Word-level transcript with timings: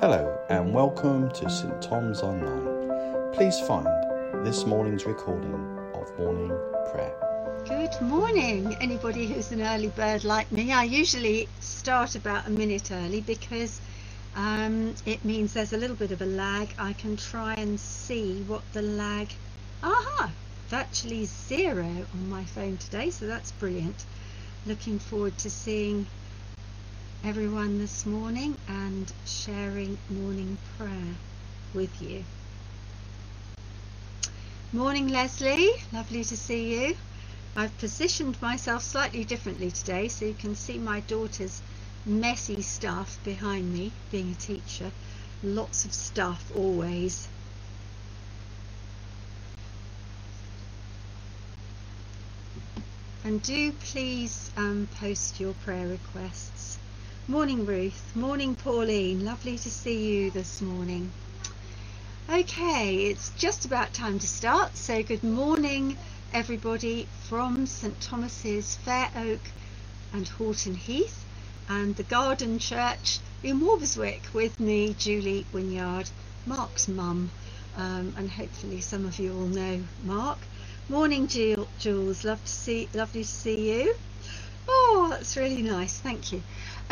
Hello 0.00 0.38
and 0.48 0.72
welcome 0.72 1.28
to 1.30 1.50
St 1.50 1.82
Thomas 1.82 2.22
Online. 2.22 3.32
Please 3.34 3.58
find 3.58 3.84
this 4.46 4.64
morning's 4.64 5.04
recording 5.04 5.52
of 5.92 6.16
morning 6.16 6.56
prayer. 6.92 7.16
Good 7.66 8.00
morning, 8.00 8.76
anybody 8.80 9.26
who's 9.26 9.50
an 9.50 9.60
early 9.60 9.88
bird 9.88 10.22
like 10.22 10.52
me. 10.52 10.70
I 10.70 10.84
usually 10.84 11.48
start 11.58 12.14
about 12.14 12.46
a 12.46 12.50
minute 12.50 12.92
early 12.92 13.22
because 13.22 13.80
um, 14.36 14.94
it 15.04 15.24
means 15.24 15.52
there's 15.52 15.72
a 15.72 15.76
little 15.76 15.96
bit 15.96 16.12
of 16.12 16.22
a 16.22 16.26
lag. 16.26 16.68
I 16.78 16.92
can 16.92 17.16
try 17.16 17.54
and 17.54 17.80
see 17.80 18.42
what 18.42 18.62
the 18.74 18.82
lag. 18.82 19.32
Aha! 19.82 20.30
Virtually 20.68 21.24
zero 21.24 22.06
on 22.14 22.30
my 22.30 22.44
phone 22.44 22.76
today, 22.76 23.10
so 23.10 23.26
that's 23.26 23.50
brilliant. 23.50 24.04
Looking 24.64 25.00
forward 25.00 25.36
to 25.38 25.50
seeing 25.50 26.06
everyone 27.24 27.78
this 27.78 28.06
morning 28.06 28.56
and 28.68 29.12
sharing 29.26 29.98
morning 30.08 30.56
prayer 30.76 31.16
with 31.74 32.00
you. 32.00 32.24
Morning, 34.72 35.08
Leslie. 35.08 35.70
Lovely 35.92 36.22
to 36.22 36.36
see 36.36 36.86
you. 36.86 36.96
I've 37.56 37.76
positioned 37.78 38.40
myself 38.40 38.82
slightly 38.82 39.24
differently 39.24 39.70
today 39.70 40.08
so 40.08 40.26
you 40.26 40.34
can 40.34 40.54
see 40.54 40.78
my 40.78 41.00
daughter's 41.00 41.60
messy 42.06 42.62
stuff 42.62 43.18
behind 43.24 43.72
me, 43.74 43.92
being 44.12 44.32
a 44.32 44.34
teacher. 44.36 44.90
Lots 45.42 45.84
of 45.84 45.92
stuff 45.92 46.52
always. 46.56 47.26
And 53.24 53.42
do 53.42 53.72
please 53.72 54.50
um, 54.56 54.88
post 55.00 55.40
your 55.40 55.52
prayer 55.54 55.88
requests 55.88 56.78
Morning, 57.30 57.66
Ruth. 57.66 58.16
Morning, 58.16 58.54
Pauline. 58.54 59.22
Lovely 59.22 59.58
to 59.58 59.70
see 59.70 59.98
you 60.14 60.30
this 60.30 60.62
morning. 60.62 61.12
Okay, 62.26 63.04
it's 63.04 63.28
just 63.36 63.66
about 63.66 63.92
time 63.92 64.18
to 64.18 64.26
start. 64.26 64.78
So, 64.78 65.02
good 65.02 65.22
morning, 65.22 65.98
everybody 66.32 67.06
from 67.24 67.66
St 67.66 68.00
Thomas's, 68.00 68.76
Fair 68.76 69.10
Oak 69.14 69.42
and 70.14 70.26
Horton 70.26 70.74
Heath, 70.74 71.26
and 71.68 71.94
the 71.96 72.02
Garden 72.02 72.58
Church 72.58 73.18
in 73.42 73.60
Walberswick 73.60 74.32
with 74.32 74.58
me, 74.58 74.94
Julie 74.94 75.44
Winyard, 75.52 76.10
Mark's 76.46 76.88
mum, 76.88 77.30
um, 77.76 78.14
and 78.16 78.30
hopefully 78.30 78.80
some 78.80 79.04
of 79.04 79.18
you 79.18 79.34
all 79.34 79.48
know 79.48 79.84
Mark. 80.02 80.38
Morning, 80.88 81.26
Jules. 81.26 82.24
Love 82.24 82.42
to 82.42 82.50
see, 82.50 82.88
lovely 82.94 83.22
to 83.22 83.28
see 83.28 83.70
you. 83.82 83.94
Oh, 84.68 85.08
that's 85.10 85.36
really 85.36 85.62
nice. 85.62 85.98
Thank 86.00 86.32
you. 86.32 86.42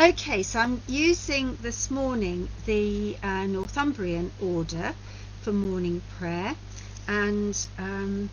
Okay, 0.01 0.45
so 0.45 0.61
I'm 0.61 0.83
using 0.89 1.57
this 1.63 1.91
morning 1.91 2.49
the 2.67 3.19
uh, 3.25 3.47
Northumbrian 3.47 4.33
order 4.43 4.95
for 5.43 5.53
morning 5.53 6.03
prayer, 6.19 6.57
and 7.09 7.59
um, 7.79 8.31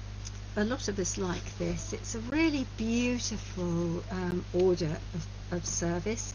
a 0.57 0.65
lot 0.65 0.89
of 0.89 0.99
us 0.99 1.17
like 1.17 1.57
this. 1.59 1.93
It's 1.93 2.15
a 2.15 2.19
really 2.21 2.67
beautiful 2.77 4.03
um, 4.11 4.45
order 4.53 4.97
of, 5.15 5.27
of 5.53 5.65
service 5.65 6.33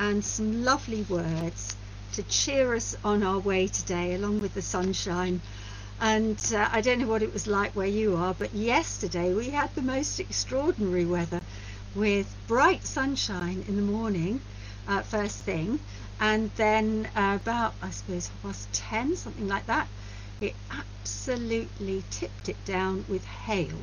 and 0.00 0.24
some 0.24 0.64
lovely 0.64 1.04
words 1.04 1.76
to 2.14 2.24
cheer 2.24 2.74
us 2.74 2.96
on 3.04 3.24
our 3.24 3.40
way 3.40 3.68
today, 3.68 4.14
along 4.14 4.40
with 4.40 4.54
the 4.54 4.62
sunshine. 4.62 5.42
And 6.00 6.38
uh, 6.54 6.68
I 6.72 6.82
don't 6.82 7.00
know 7.00 7.08
what 7.08 7.22
it 7.22 7.34
was 7.34 7.46
like 7.48 7.76
where 7.76 7.86
you 7.88 8.16
are, 8.16 8.34
but 8.34 8.54
yesterday 8.54 9.34
we 9.34 9.50
had 9.50 9.74
the 9.76 9.82
most 9.82 10.20
extraordinary 10.20 11.06
weather 11.06 11.41
with 11.94 12.34
bright 12.46 12.84
sunshine 12.84 13.64
in 13.68 13.76
the 13.76 13.82
morning 13.82 14.40
uh, 14.88 15.02
first 15.02 15.38
thing, 15.38 15.78
and 16.20 16.50
then 16.56 17.08
uh, 17.14 17.38
about 17.40 17.74
I 17.82 17.90
suppose 17.90 18.30
was 18.42 18.66
ten, 18.72 19.16
something 19.16 19.48
like 19.48 19.66
that. 19.66 19.88
It 20.40 20.54
absolutely 20.70 22.02
tipped 22.10 22.48
it 22.48 22.64
down 22.64 23.04
with 23.08 23.24
hail 23.24 23.78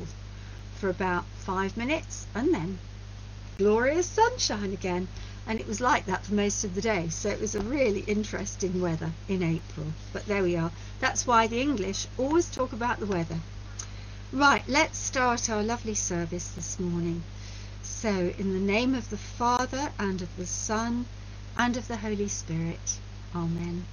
for 0.76 0.88
about 0.88 1.24
five 1.38 1.76
minutes, 1.76 2.26
and 2.34 2.52
then 2.52 2.78
glorious 3.58 4.06
sunshine 4.06 4.72
again. 4.72 5.08
And 5.46 5.58
it 5.58 5.66
was 5.66 5.80
like 5.80 6.06
that 6.06 6.24
for 6.24 6.34
most 6.34 6.64
of 6.64 6.74
the 6.74 6.80
day, 6.80 7.08
so 7.08 7.28
it 7.28 7.40
was 7.40 7.54
a 7.54 7.60
really 7.60 8.00
interesting 8.00 8.80
weather 8.80 9.10
in 9.28 9.42
April. 9.42 9.86
But 10.12 10.26
there 10.26 10.42
we 10.42 10.56
are. 10.56 10.70
That's 11.00 11.26
why 11.26 11.46
the 11.46 11.60
English 11.60 12.06
always 12.18 12.48
talk 12.48 12.72
about 12.72 13.00
the 13.00 13.06
weather. 13.06 13.38
Right, 14.32 14.62
let's 14.68 14.98
start 14.98 15.50
our 15.50 15.62
lovely 15.62 15.94
service 15.94 16.48
this 16.50 16.78
morning. 16.78 17.22
So, 18.00 18.32
in 18.38 18.54
the 18.54 18.72
name 18.72 18.94
of 18.94 19.10
the 19.10 19.18
Father, 19.18 19.92
and 19.98 20.22
of 20.22 20.34
the 20.38 20.46
Son, 20.46 21.04
and 21.58 21.76
of 21.76 21.86
the 21.86 21.98
Holy 21.98 22.28
Spirit. 22.28 22.98
Amen. 23.36 23.84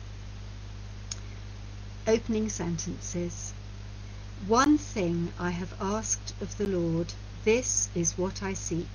Opening 2.08 2.48
sentences. 2.48 3.54
One 4.48 4.78
thing 4.78 5.34
I 5.38 5.50
have 5.50 5.74
asked 5.82 6.34
of 6.40 6.58
the 6.58 6.68
Lord, 6.68 7.12
this 7.44 7.90
is 7.96 8.18
what 8.18 8.42
I 8.42 8.54
seek, 8.54 8.88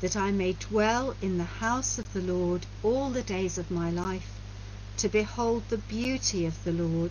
that 0.00 0.16
I 0.16 0.30
may 0.30 0.52
dwell 0.52 1.16
in 1.20 1.38
the 1.38 1.58
house 1.58 1.98
of 1.98 2.12
the 2.12 2.22
Lord 2.22 2.64
all 2.84 3.10
the 3.10 3.24
days 3.24 3.58
of 3.58 3.68
my 3.72 3.90
life, 3.90 4.30
to 4.98 5.08
behold 5.08 5.64
the 5.70 5.78
beauty 5.78 6.46
of 6.46 6.62
the 6.62 6.70
Lord, 6.70 7.10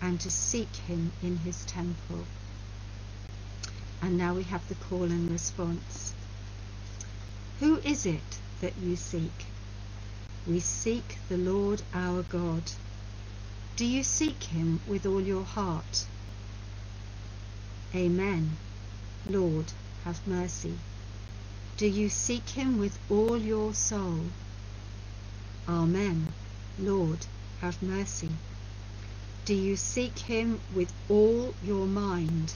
and 0.00 0.20
to 0.20 0.30
seek 0.30 0.76
him 0.86 1.10
in 1.20 1.36
his 1.38 1.64
temple. 1.64 2.24
And 4.00 4.16
now 4.16 4.34
we 4.34 4.44
have 4.44 4.68
the 4.68 4.76
call 4.76 5.02
and 5.02 5.28
response. 5.32 6.14
Who 7.60 7.78
is 7.84 8.06
it 8.06 8.42
that 8.60 8.78
you 8.78 8.96
seek? 8.96 9.54
We 10.46 10.60
seek 10.60 11.18
the 11.28 11.38
Lord 11.38 11.82
our 11.94 12.22
God. 12.24 12.72
Do 13.76 13.86
you 13.86 14.02
seek 14.02 14.44
him 14.44 14.80
with 14.86 15.06
all 15.06 15.22
your 15.22 15.44
heart? 15.44 16.08
Amen. 17.94 18.58
Lord, 19.26 19.72
have 20.04 20.26
mercy. 20.26 20.80
Do 21.78 21.86
you 21.86 22.08
seek 22.10 22.50
him 22.50 22.78
with 22.78 22.98
all 23.10 23.38
your 23.38 23.74
soul? 23.74 24.34
Amen. 25.68 26.34
Lord, 26.78 27.26
have 27.60 27.82
mercy. 27.82 28.30
Do 29.44 29.54
you 29.54 29.76
seek 29.76 30.18
him 30.18 30.60
with 30.74 30.92
all 31.08 31.54
your 31.62 31.86
mind? 31.86 32.54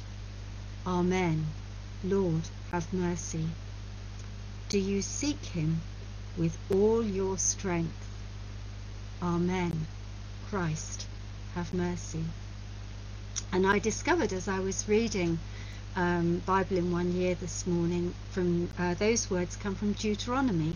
Amen. 0.87 1.47
Lord, 2.03 2.51
have 2.73 2.93
mercy. 2.93 3.49
Do 4.75 4.81
you 4.81 5.03
seek 5.03 5.39
him 5.45 5.81
with 6.37 6.59
all 6.75 7.01
your 7.01 7.39
strength? 7.39 8.09
Amen. 9.23 9.87
Christ, 10.51 11.07
have 11.55 11.73
mercy. 11.73 12.25
And 13.53 13.69
I 13.69 13.79
discovered 13.79 14.33
as 14.33 14.49
I 14.49 14.59
was 14.59 14.89
reading 14.89 15.39
um, 15.95 16.43
Bible 16.45 16.77
in 16.77 16.91
one 16.91 17.13
year 17.13 17.37
this 17.37 17.69
morning, 17.69 18.13
from 18.33 18.69
uh, 18.77 18.95
those 18.95 19.31
words 19.31 19.55
come 19.55 19.77
from 19.77 19.93
Deuteronomy, 19.93 20.75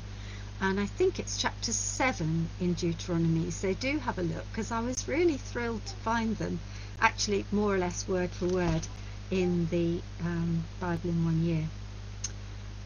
and 0.60 0.78
I 0.78 0.86
think 0.86 1.19
it's 1.19 1.36
chapter 1.36 1.72
seven 1.72 2.48
in 2.60 2.75
Deuteronomy. 2.75 3.50
So 3.50 3.75
do 3.75 3.98
have 3.98 4.19
a 4.20 4.22
look 4.22 4.48
because 4.53 4.70
I 4.70 4.78
was 4.78 5.09
really 5.09 5.38
thrilled 5.38 5.84
to 5.86 5.97
find 5.97 6.36
them, 6.36 6.60
actually 7.00 7.47
more 7.50 7.75
or 7.75 7.78
less 7.78 8.06
word 8.06 8.30
for 8.30 8.47
word, 8.47 8.86
in 9.32 9.66
the 9.72 10.00
um, 10.20 10.62
Bible 10.78 11.10
in 11.10 11.25
one 11.25 11.42
year. 11.42 11.65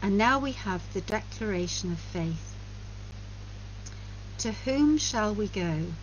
And 0.03 0.17
now 0.17 0.37
we 0.37 0.51
have 0.51 0.91
the 0.91 0.99
declaration 0.99 1.93
of 1.93 1.97
faith. 1.97 2.55
To 4.39 4.51
whom 4.51 4.97
shall 4.97 5.33
we 5.33 5.47
go? 5.47 5.93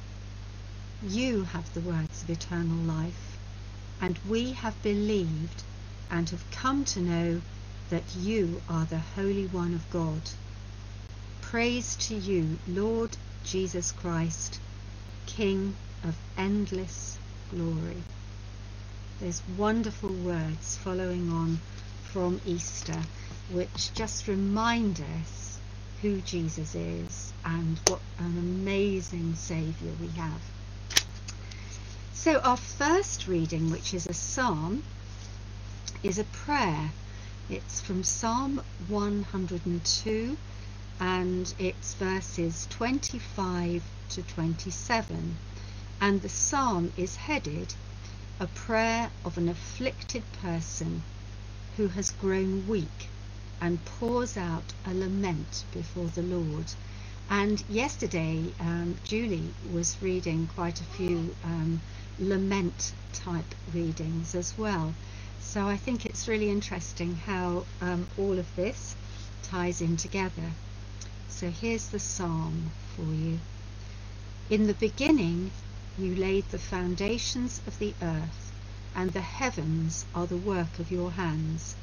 You 1.03 1.45
have 1.45 1.75
the 1.75 1.81
words 1.83 2.23
of 2.23 2.31
eternal 2.31 2.79
life, 2.79 3.37
and 4.01 4.19
we 4.27 4.53
have 4.53 4.83
believed 4.83 5.63
and 6.11 6.31
have 6.31 6.51
come 6.51 6.87
to 6.87 7.01
know 7.01 7.43
that 7.91 8.17
you 8.17 8.63
are 8.71 8.87
the 8.87 9.01
Holy 9.01 9.47
One 9.47 9.75
of 9.75 9.91
God. 9.91 10.23
Praise 11.43 11.95
to 11.97 12.15
you, 12.15 12.59
Lord 12.67 13.19
Jesus 13.45 13.93
Christ, 13.93 14.61
King 15.27 15.77
of 16.05 16.17
endless 16.39 17.19
glory. 17.51 18.03
There's 19.21 19.43
wonderful 19.59 20.15
words 20.15 20.79
following 20.79 21.31
on 21.31 21.59
from 22.13 22.41
Easter 22.47 23.03
which 23.53 23.93
just 23.95 24.29
remind 24.29 25.01
us 25.21 25.59
who 26.03 26.21
Jesus 26.21 26.75
is 26.75 27.33
and 27.45 27.79
what 27.89 28.01
an 28.19 28.39
amazing 28.39 29.35
Saviour 29.35 29.93
we 30.01 30.09
have. 30.09 30.41
So, 32.15 32.39
our 32.39 32.57
first 32.57 33.27
reading, 33.27 33.71
which 33.71 33.93
is 33.93 34.07
a 34.07 34.15
psalm, 34.15 34.83
is 36.03 36.19
a 36.19 36.25
prayer. 36.25 36.91
It's 37.51 37.81
from 37.81 38.05
Psalm 38.05 38.63
102 38.89 40.37
and 41.01 41.53
it's 41.59 41.95
verses 41.95 42.67
25 42.71 43.83
to 44.11 44.23
27. 44.23 45.37
And 46.01 46.23
the 46.23 46.29
psalm 46.29 46.93
is 46.97 47.17
headed 47.17 47.75
A 48.39 48.47
Prayer 48.47 49.11
of 49.25 49.37
an 49.37 49.49
Afflicted 49.49 50.23
Person 50.41 51.03
Who 51.77 51.89
Has 51.89 52.11
Grown 52.11 52.67
Weak 52.69 53.10
and 53.61 53.85
pours 53.85 54.37
out 54.37 54.73
a 54.87 54.95
lament 54.95 55.65
before 55.73 56.07
the 56.07 56.23
Lord. 56.23 56.67
And 57.29 57.63
yesterday, 57.69 58.45
um, 58.61 58.97
Julie 59.05 59.55
was 59.73 59.97
reading 60.01 60.49
quite 60.55 60.81
a 60.81 60.85
few 60.85 61.35
um, 61.45 61.81
lament 62.19 62.93
type 63.13 63.55
readings 63.73 64.35
as 64.35 64.57
well. 64.59 64.95
So 65.41 65.67
I 65.67 65.77
think 65.77 66.07
it's 66.07 66.29
really 66.29 66.51
interesting 66.51 67.15
how 67.15 67.65
um, 67.81 68.07
all 68.19 68.39
of 68.39 68.57
this 68.57 68.97
ties 69.43 69.81
in 69.81 69.97
together. 69.97 70.51
So 71.29 71.51
here's 71.51 71.89
the 71.89 71.99
psalm 71.99 72.71
for 72.95 73.03
you. 73.03 73.39
In 74.51 74.67
the 74.67 74.75
beginning, 74.75 75.53
you 75.99 76.15
laid 76.17 76.45
the 76.51 76.59
foundations 76.59 77.61
of 77.67 77.79
the 77.79 77.95
earth, 78.03 78.53
and 78.95 79.11
the 79.11 79.21
heavens 79.21 80.05
are 80.15 80.27
the 80.27 80.37
work 80.37 80.79
of 80.79 80.91
your 80.91 81.13
hands. 81.13 81.77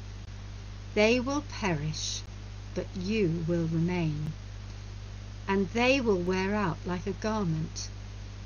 They 0.94 1.20
will 1.20 1.42
perish, 1.42 2.22
but 2.74 2.86
you 2.96 3.44
will 3.46 3.66
remain. 3.66 4.32
And 5.46 5.68
they 5.70 6.00
will 6.00 6.18
wear 6.20 6.54
out 6.54 6.78
like 6.86 7.06
a 7.06 7.12
garment. 7.12 7.90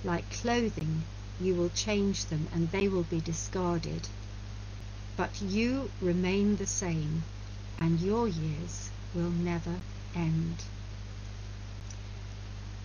Like 0.05 0.31
clothing, 0.31 1.05
you 1.41 1.55
will 1.55 1.71
change 1.71 2.27
them, 2.27 2.49
and 2.53 2.71
they 2.71 2.89
will 2.89 3.05
be 3.05 3.21
discarded. 3.21 4.09
But 5.17 5.41
you 5.43 5.91
remain 6.00 6.56
the 6.56 6.67
same, 6.67 7.25
and 7.79 8.00
your 8.00 8.29
years 8.29 8.91
will 9.15 9.31
never 9.31 9.77
end. 10.15 10.65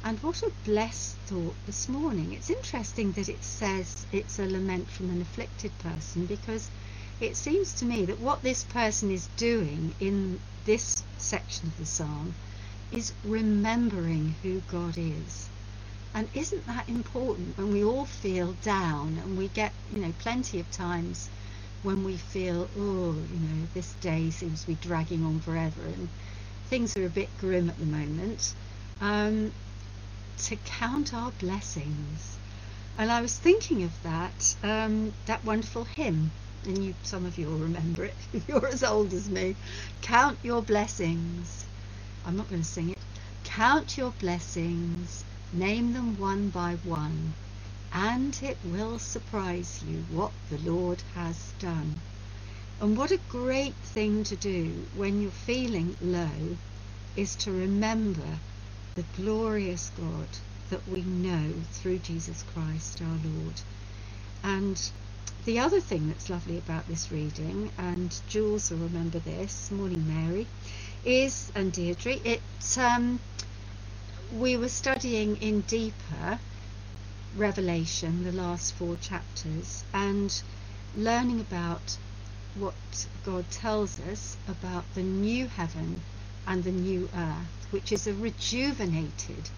And 0.04 0.20
what 0.20 0.44
a 0.44 0.52
blessed 0.64 1.16
thought 1.28 1.56
this 1.66 1.90
morning. 1.90 2.34
It's 2.34 2.50
interesting 2.50 3.12
that 3.14 3.30
it 3.30 3.44
says 3.44 4.06
it's 4.12 4.40
a 4.40 4.46
lament 4.46 4.90
from 4.90 5.10
an 5.10 5.22
afflicted 5.22 5.78
person 5.80 6.26
because 6.26 6.70
it 7.20 7.36
seems 7.36 7.74
to 7.74 7.86
me 7.86 8.06
that 8.06 8.20
what 8.20 8.44
this 8.44 8.64
person 8.64 9.12
is 9.12 9.28
doing 9.38 9.96
in 10.00 10.40
this 10.66 11.04
section 11.18 11.68
of 11.68 11.78
the 11.78 11.86
psalm 11.86 12.36
is 12.92 13.14
remembering 13.24 14.36
who 14.44 14.62
God 14.72 14.98
is. 14.98 15.50
And 16.14 16.30
isn't 16.34 16.66
that 16.68 16.88
important 16.88 17.58
when 17.58 17.72
we 17.72 17.84
all 17.84 18.06
feel 18.06 18.54
down 18.64 19.20
and 19.24 19.38
we 19.38 19.48
get, 19.50 19.72
you 19.94 20.02
know, 20.02 20.14
plenty 20.20 20.60
of 20.60 20.72
times 20.72 21.30
when 21.84 22.04
we 22.04 22.18
feel, 22.18 22.70
oh, 22.78 23.14
you 23.14 23.40
know, 23.40 23.68
this 23.74 23.94
day 24.02 24.30
seems 24.30 24.62
to 24.62 24.68
be 24.68 24.76
dragging 24.76 25.24
on 25.24 25.40
forever 25.40 25.82
and 25.84 26.10
things 26.70 26.98
are 26.98 27.06
a 27.06 27.10
bit 27.10 27.30
grim 27.40 27.70
at 27.70 27.80
the 27.80 27.86
moment, 27.86 28.54
um, 29.02 29.52
to 30.38 30.56
count 30.66 31.14
our 31.14 31.32
blessings. 31.32 32.38
And 32.98 33.12
I 33.12 33.22
was 33.22 33.38
thinking 33.38 33.84
of 33.84 34.04
that, 34.04 34.56
um, 34.64 35.14
that 35.28 35.46
wonderful 35.46 35.84
hymn, 35.84 36.32
and 36.66 36.84
you, 36.84 36.96
some 37.04 37.26
of 37.26 37.38
you 37.38 37.48
will 37.48 37.58
remember 37.58 38.06
it 38.06 38.16
if 38.34 38.48
you're 38.50 38.68
as 38.68 38.84
old 38.84 39.14
as 39.14 39.30
me. 39.30 39.56
Count 40.02 40.40
your 40.44 40.62
blessings. 40.62 41.66
I'm 42.26 42.38
not 42.38 42.50
going 42.50 42.62
to 42.62 42.68
sing 42.68 42.90
it. 42.90 42.98
Count 43.44 43.98
your 43.98 44.12
blessings, 44.20 45.24
name 45.54 45.94
them 45.94 46.18
one 46.18 46.50
by 46.50 46.76
one, 46.84 47.34
and 47.94 48.38
it 48.44 48.58
will 48.66 49.00
surprise 49.00 49.84
you 49.88 50.06
what 50.12 50.32
the 50.50 50.58
Lord 50.60 51.02
has 51.16 51.54
done. 51.60 51.96
And 52.80 52.98
what 52.98 53.12
a 53.12 53.20
great 53.30 53.76
thing 53.76 54.24
to 54.26 54.36
do 54.36 54.86
when 54.96 55.22
you're 55.22 55.32
feeling 55.32 55.96
low 56.02 56.58
is 57.16 57.36
to 57.38 57.52
remember 57.52 58.40
the 58.96 59.06
glorious 59.16 59.90
God 59.98 60.28
that 60.70 60.88
we 60.88 61.02
know 61.02 61.54
through 61.72 62.00
Jesus 62.00 62.44
Christ 62.54 63.02
our 63.02 63.20
Lord. 63.24 63.62
And 64.44 64.92
the 65.46 65.60
other 65.60 65.80
thing 65.80 66.08
that's 66.08 66.30
lovely 66.30 66.58
about 66.58 66.88
this 66.88 67.12
reading, 67.12 67.72
and 67.78 68.14
Jules 68.28 68.70
will 68.70 68.80
remember 68.80 69.20
this, 69.20 69.72
morning 69.72 70.06
Mary, 70.08 70.48
is, 71.06 71.52
and 71.56 71.72
Deirdre, 71.72 72.14
it, 72.24 72.42
um, 72.78 73.20
we 74.34 74.58
were 74.58 74.70
studying 74.70 75.38
in 75.38 75.62
deeper 75.62 76.40
Revelation, 77.36 78.24
the 78.24 78.32
last 78.32 78.74
four 78.74 78.98
chapters, 78.98 79.84
and 79.94 80.42
learning 80.96 81.40
about 81.40 81.98
what 82.56 82.74
God 83.24 83.50
tells 83.52 84.00
us 84.00 84.36
about 84.48 84.84
the 84.96 85.04
new 85.04 85.48
heaven 85.48 86.02
and 86.48 86.64
the 86.64 86.72
new 86.72 87.08
earth, 87.16 87.68
which 87.72 87.92
is 87.92 88.08
a 88.08 88.14
rejuvenated 88.14 89.50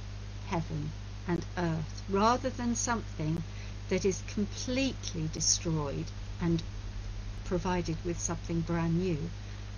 heaven 0.48 0.92
and 1.28 1.46
earth, 1.58 2.04
rather 2.10 2.50
than 2.50 2.76
something 2.76 3.44
that 3.90 4.06
is 4.06 4.24
completely 4.28 5.30
destroyed 5.34 6.06
and 6.42 6.64
provided 7.44 7.98
with 8.06 8.20
something 8.20 8.62
brand 8.62 8.98
new. 9.00 9.18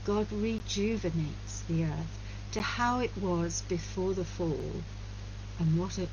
God 0.03 0.27
rejuvenates 0.31 1.61
the 1.67 1.85
earth 1.85 2.19
to 2.51 2.61
how 2.61 2.99
it 2.99 3.15
was 3.17 3.63
before 3.69 4.13
the 4.13 4.25
fall. 4.25 4.83
And 5.59 5.79
what 5.79 5.97
a 5.97 6.07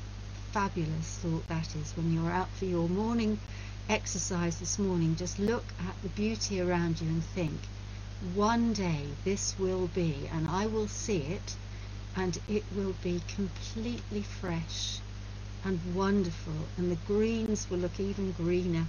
fabulous 0.51 1.19
thought 1.21 1.47
that 1.49 1.75
is 1.75 1.91
when 1.95 2.13
you're 2.13 2.31
out 2.31 2.49
for 2.51 2.65
your 2.65 2.87
morning 2.87 3.39
exercise 3.89 4.59
this 4.59 4.79
morning. 4.79 5.15
Just 5.15 5.39
look 5.39 5.65
at 5.79 6.01
the 6.01 6.09
beauty 6.09 6.61
around 6.61 7.01
you 7.01 7.07
and 7.07 7.23
think, 7.23 7.59
one 8.35 8.73
day 8.73 9.07
this 9.25 9.57
will 9.57 9.87
be, 9.87 10.29
and 10.31 10.47
I 10.47 10.67
will 10.67 10.87
see 10.87 11.17
it, 11.17 11.55
and 12.15 12.39
it 12.47 12.63
will 12.75 12.95
be 13.03 13.21
completely 13.35 14.21
fresh 14.21 14.99
and 15.63 15.79
wonderful. 15.95 16.53
And 16.77 16.91
the 16.91 16.97
greens 17.07 17.69
will 17.69 17.79
look 17.79 17.99
even 17.99 18.31
greener 18.33 18.85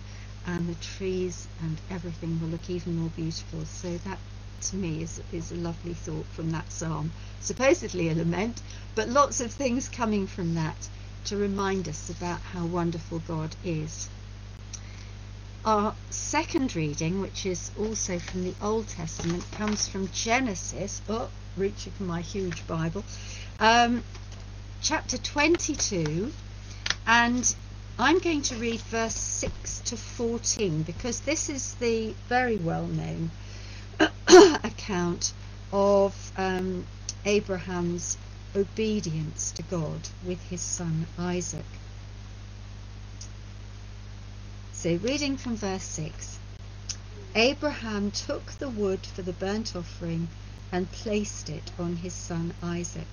and 0.46 0.68
the 0.68 0.74
trees 0.76 1.46
and 1.62 1.78
everything 1.90 2.40
will 2.40 2.48
look 2.48 2.68
even 2.70 2.96
more 2.96 3.10
beautiful. 3.10 3.64
So 3.64 3.96
that 3.98 4.18
to 4.62 4.76
me 4.76 5.02
is, 5.02 5.20
is 5.32 5.52
a 5.52 5.56
lovely 5.56 5.94
thought 5.94 6.26
from 6.26 6.50
that 6.52 6.70
psalm. 6.70 7.12
Supposedly 7.40 8.08
a 8.08 8.14
lament 8.14 8.60
but 8.94 9.08
lots 9.08 9.40
of 9.40 9.52
things 9.52 9.88
coming 9.88 10.26
from 10.26 10.54
that 10.54 10.88
to 11.24 11.36
remind 11.36 11.88
us 11.88 12.10
about 12.10 12.40
how 12.40 12.64
wonderful 12.66 13.20
God 13.20 13.54
is. 13.64 14.08
Our 15.64 15.94
second 16.10 16.74
reading 16.74 17.20
which 17.20 17.44
is 17.44 17.70
also 17.78 18.18
from 18.18 18.44
the 18.44 18.54
Old 18.62 18.88
Testament 18.88 19.44
comes 19.52 19.86
from 19.86 20.08
Genesis. 20.12 21.02
Oh 21.08 21.28
reaching 21.56 21.92
for 21.92 22.04
my 22.04 22.20
huge 22.20 22.66
Bible. 22.66 23.04
Um, 23.58 24.02
chapter 24.80 25.18
22 25.18 26.32
and 27.10 27.56
I'm 27.98 28.20
going 28.20 28.42
to 28.42 28.54
read 28.54 28.80
verse 28.82 29.16
6 29.16 29.80
to 29.86 29.96
14 29.96 30.84
because 30.84 31.18
this 31.18 31.48
is 31.48 31.74
the 31.74 32.14
very 32.28 32.56
well 32.56 32.86
known 32.86 33.32
account 34.62 35.32
of 35.72 36.14
um, 36.36 36.86
Abraham's 37.24 38.16
obedience 38.54 39.50
to 39.52 39.62
God 39.62 40.08
with 40.24 40.40
his 40.40 40.60
son 40.60 41.08
Isaac. 41.18 41.64
So, 44.72 44.94
reading 44.94 45.36
from 45.36 45.56
verse 45.56 45.82
6 45.82 46.38
Abraham 47.34 48.12
took 48.12 48.52
the 48.52 48.68
wood 48.68 49.04
for 49.04 49.22
the 49.22 49.32
burnt 49.32 49.74
offering 49.74 50.28
and 50.70 50.92
placed 50.92 51.50
it 51.50 51.72
on 51.76 51.96
his 51.96 52.14
son 52.14 52.54
Isaac 52.62 53.08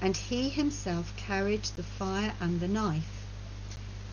and 0.00 0.16
he 0.16 0.48
himself 0.48 1.12
carried 1.16 1.64
the 1.64 1.82
fire 1.82 2.32
and 2.40 2.60
the 2.60 2.68
knife. 2.68 3.17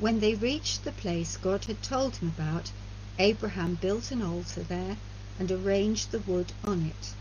When 0.00 0.20
they 0.20 0.36
reached 0.36 0.84
the 0.84 0.92
place 0.92 1.36
God 1.36 1.64
had 1.64 1.82
told 1.82 2.14
him 2.14 2.28
about, 2.28 2.70
Abraham 3.18 3.74
built 3.74 4.12
an 4.12 4.22
altar 4.22 4.62
there 4.62 4.96
and 5.40 5.50
arranged 5.50 6.12
the 6.12 6.20
wood 6.20 6.52
on 6.64 6.86
it. 6.86 7.14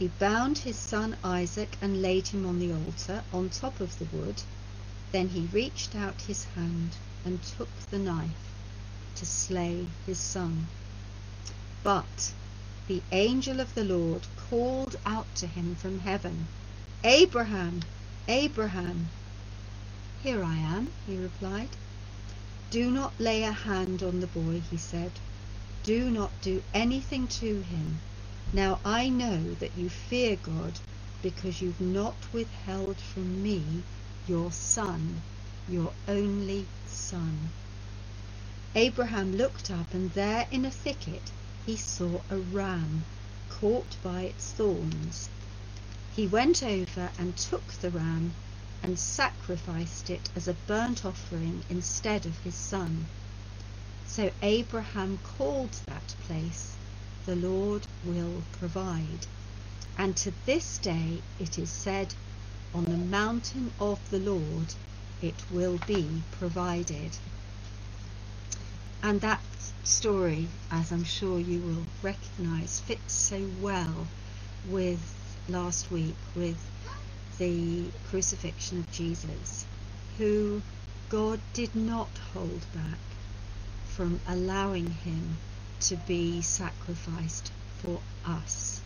He 0.00 0.08
bound 0.08 0.58
his 0.58 0.76
son 0.76 1.16
Isaac 1.22 1.76
and 1.80 2.02
laid 2.02 2.26
him 2.26 2.44
on 2.44 2.58
the 2.58 2.72
altar 2.72 3.22
on 3.32 3.50
top 3.50 3.80
of 3.80 3.96
the 4.00 4.04
wood. 4.06 4.42
Then 5.12 5.28
he 5.28 5.42
reached 5.52 5.94
out 5.94 6.22
his 6.22 6.42
hand 6.56 6.96
and 7.24 7.40
took 7.40 7.68
the 7.90 8.00
knife 8.00 8.52
to 9.14 9.24
slay 9.24 9.86
his 10.04 10.18
son. 10.18 10.66
But 11.84 12.32
the 12.88 13.00
angel 13.12 13.60
of 13.60 13.72
the 13.76 13.84
Lord 13.84 14.22
called 14.50 14.96
out 15.06 15.32
to 15.36 15.46
him 15.46 15.76
from 15.76 16.00
heaven, 16.00 16.48
Abraham, 17.04 17.82
Abraham. 18.26 19.08
Here 20.24 20.42
I 20.42 20.56
am, 20.56 20.88
he 21.06 21.16
replied. 21.16 21.68
Do 22.70 22.90
not 22.90 23.18
lay 23.18 23.44
a 23.44 23.52
hand 23.52 24.02
on 24.02 24.20
the 24.20 24.26
boy, 24.26 24.60
he 24.60 24.76
said. 24.76 25.12
Do 25.82 26.10
not 26.10 26.30
do 26.42 26.62
anything 26.74 27.26
to 27.28 27.62
him. 27.62 27.98
Now 28.52 28.78
I 28.84 29.08
know 29.08 29.54
that 29.54 29.74
you 29.78 29.88
fear 29.88 30.36
God 30.36 30.78
because 31.22 31.62
you've 31.62 31.80
not 31.80 32.30
withheld 32.30 33.00
from 33.00 33.42
me 33.42 33.84
your 34.26 34.52
son, 34.52 35.22
your 35.66 35.94
only 36.06 36.66
son. 36.86 37.52
Abraham 38.74 39.32
looked 39.32 39.70
up, 39.70 39.94
and 39.94 40.12
there 40.12 40.46
in 40.50 40.66
a 40.66 40.70
thicket 40.70 41.32
he 41.64 41.76
saw 41.76 42.20
a 42.28 42.36
ram 42.36 43.06
caught 43.48 43.96
by 44.02 44.24
its 44.24 44.50
thorns. 44.52 45.30
He 46.14 46.26
went 46.26 46.62
over 46.62 47.10
and 47.18 47.34
took 47.34 47.66
the 47.80 47.90
ram 47.90 48.34
and 48.82 48.98
sacrificed 48.98 50.10
it 50.10 50.30
as 50.36 50.48
a 50.48 50.54
burnt 50.54 51.04
offering 51.04 51.62
instead 51.68 52.26
of 52.26 52.38
his 52.40 52.54
son. 52.54 53.06
So 54.06 54.30
Abraham 54.42 55.18
called 55.22 55.72
that 55.86 56.14
place, 56.26 56.74
The 57.26 57.36
Lord 57.36 57.86
will 58.04 58.42
provide. 58.52 59.26
And 59.96 60.16
to 60.18 60.32
this 60.46 60.78
day 60.78 61.22
it 61.38 61.58
is 61.58 61.70
said, 61.70 62.14
On 62.74 62.84
the 62.84 62.96
mountain 62.96 63.72
of 63.80 63.98
the 64.10 64.20
Lord 64.20 64.74
it 65.20 65.34
will 65.50 65.78
be 65.86 66.22
provided. 66.32 67.10
And 69.02 69.20
that 69.20 69.42
story, 69.84 70.48
as 70.70 70.92
I'm 70.92 71.04
sure 71.04 71.38
you 71.38 71.60
will 71.60 71.86
recognize, 72.02 72.80
fits 72.80 73.12
so 73.14 73.48
well 73.60 74.06
with 74.68 75.00
last 75.48 75.90
week, 75.90 76.16
with 76.34 76.58
the 77.38 77.84
crucifixion 78.10 78.78
of 78.80 78.90
Jesus, 78.92 79.64
who 80.18 80.60
God 81.08 81.40
did 81.52 81.74
not 81.74 82.10
hold 82.34 82.60
back 82.74 82.98
from 83.86 84.20
allowing 84.28 84.90
him 84.90 85.38
to 85.80 85.96
be 85.96 86.42
sacrificed 86.42 87.50
for 87.78 88.00
us 88.26 88.80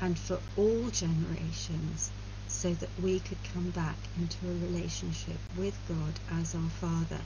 and 0.00 0.18
for 0.18 0.38
all 0.56 0.88
generations 0.90 2.10
so 2.48 2.72
that 2.74 2.88
we 3.02 3.20
could 3.20 3.38
come 3.54 3.70
back 3.70 3.96
into 4.18 4.48
a 4.48 4.66
relationship 4.66 5.38
with 5.56 5.78
God 5.88 6.40
as 6.40 6.54
our 6.54 6.70
Father. 6.80 7.20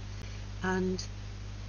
And 0.63 1.03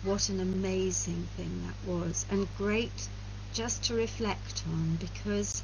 what 0.03 0.29
an 0.29 0.39
amazing 0.39 1.27
thing 1.37 1.63
that 1.65 1.91
was, 1.91 2.25
and 2.29 2.47
great 2.57 3.07
just 3.53 3.83
to 3.83 3.95
reflect 3.95 4.63
on 4.67 4.97
because 4.99 5.63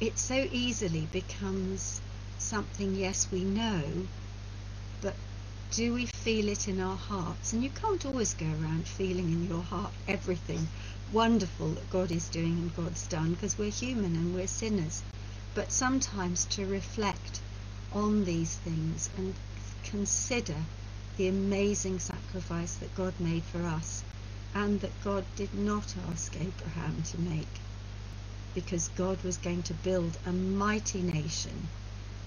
it 0.00 0.18
so 0.18 0.46
easily 0.50 1.06
becomes 1.12 2.00
something, 2.44 2.94
yes, 2.94 3.26
we 3.32 3.42
know, 3.42 3.82
but 5.00 5.14
do 5.70 5.94
we 5.94 6.04
feel 6.04 6.48
it 6.50 6.68
in 6.68 6.78
our 6.78 6.96
hearts? 6.96 7.52
And 7.52 7.64
you 7.64 7.70
can't 7.70 8.04
always 8.04 8.34
go 8.34 8.46
around 8.46 8.86
feeling 8.86 9.32
in 9.32 9.48
your 9.48 9.62
heart 9.62 9.92
everything 10.06 10.68
wonderful 11.10 11.68
that 11.68 11.90
God 11.90 12.10
is 12.12 12.28
doing 12.28 12.52
and 12.52 12.76
God's 12.76 13.06
done 13.06 13.32
because 13.32 13.56
we're 13.56 13.70
human 13.70 14.14
and 14.14 14.34
we're 14.34 14.46
sinners. 14.46 15.02
But 15.54 15.72
sometimes 15.72 16.44
to 16.46 16.66
reflect 16.66 17.40
on 17.92 18.24
these 18.24 18.56
things 18.56 19.08
and 19.16 19.34
consider 19.84 20.56
the 21.16 21.28
amazing 21.28 21.98
sacrifice 21.98 22.74
that 22.74 22.94
God 22.94 23.14
made 23.18 23.44
for 23.44 23.64
us 23.64 24.04
and 24.54 24.80
that 24.80 25.02
God 25.02 25.24
did 25.36 25.54
not 25.54 25.94
ask 26.10 26.36
Abraham 26.36 27.02
to 27.10 27.20
make 27.20 27.60
because 28.54 28.88
God 28.88 29.22
was 29.24 29.38
going 29.38 29.62
to 29.64 29.74
build 29.74 30.16
a 30.26 30.32
mighty 30.32 31.02
nation 31.02 31.68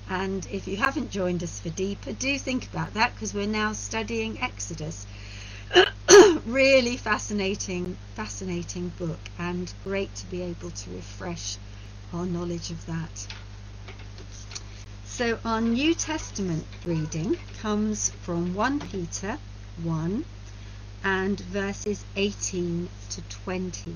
and 0.09 0.47
if 0.51 0.67
you 0.67 0.77
haven't 0.77 1.11
joined 1.11 1.43
us 1.43 1.59
for 1.59 1.69
deeper, 1.69 2.11
do 2.13 2.37
think 2.39 2.67
about 2.67 2.93
that 2.93 3.13
because 3.13 3.33
we're 3.33 3.47
now 3.47 3.73
studying 3.73 4.41
Exodus. 4.41 5.05
really 6.45 6.95
fascinating, 6.97 7.97
fascinating 8.15 8.89
book, 8.97 9.19
and 9.37 9.73
great 9.83 10.13
to 10.15 10.25
be 10.27 10.41
able 10.41 10.71
to 10.71 10.89
refresh 10.91 11.57
our 12.13 12.25
knowledge 12.25 12.71
of 12.71 12.85
that. 12.85 13.27
So, 15.05 15.39
our 15.43 15.61
New 15.61 15.93
Testament 15.93 16.65
reading 16.85 17.37
comes 17.59 18.11
from 18.21 18.53
1 18.53 18.79
Peter 18.79 19.37
1 19.83 20.25
and 21.03 21.39
verses 21.39 22.05
18 22.15 22.87
to 23.09 23.21
20. 23.43 23.95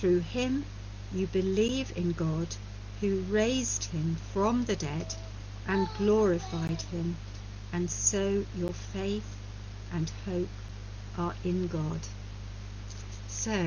through 0.00 0.20
him 0.20 0.64
you 1.12 1.26
believe 1.26 1.92
in 1.94 2.12
God, 2.12 2.48
who 3.02 3.20
raised 3.28 3.84
him 3.84 4.16
from 4.32 4.64
the 4.64 4.76
dead 4.76 5.14
and 5.66 5.88
glorified 5.98 6.80
him, 6.80 7.16
and 7.72 7.90
so 7.90 8.46
your 8.56 8.72
faith 8.72 9.36
and 9.92 10.10
hope 10.24 10.48
are 11.18 11.34
in 11.44 11.66
God. 11.66 12.00
So, 13.28 13.66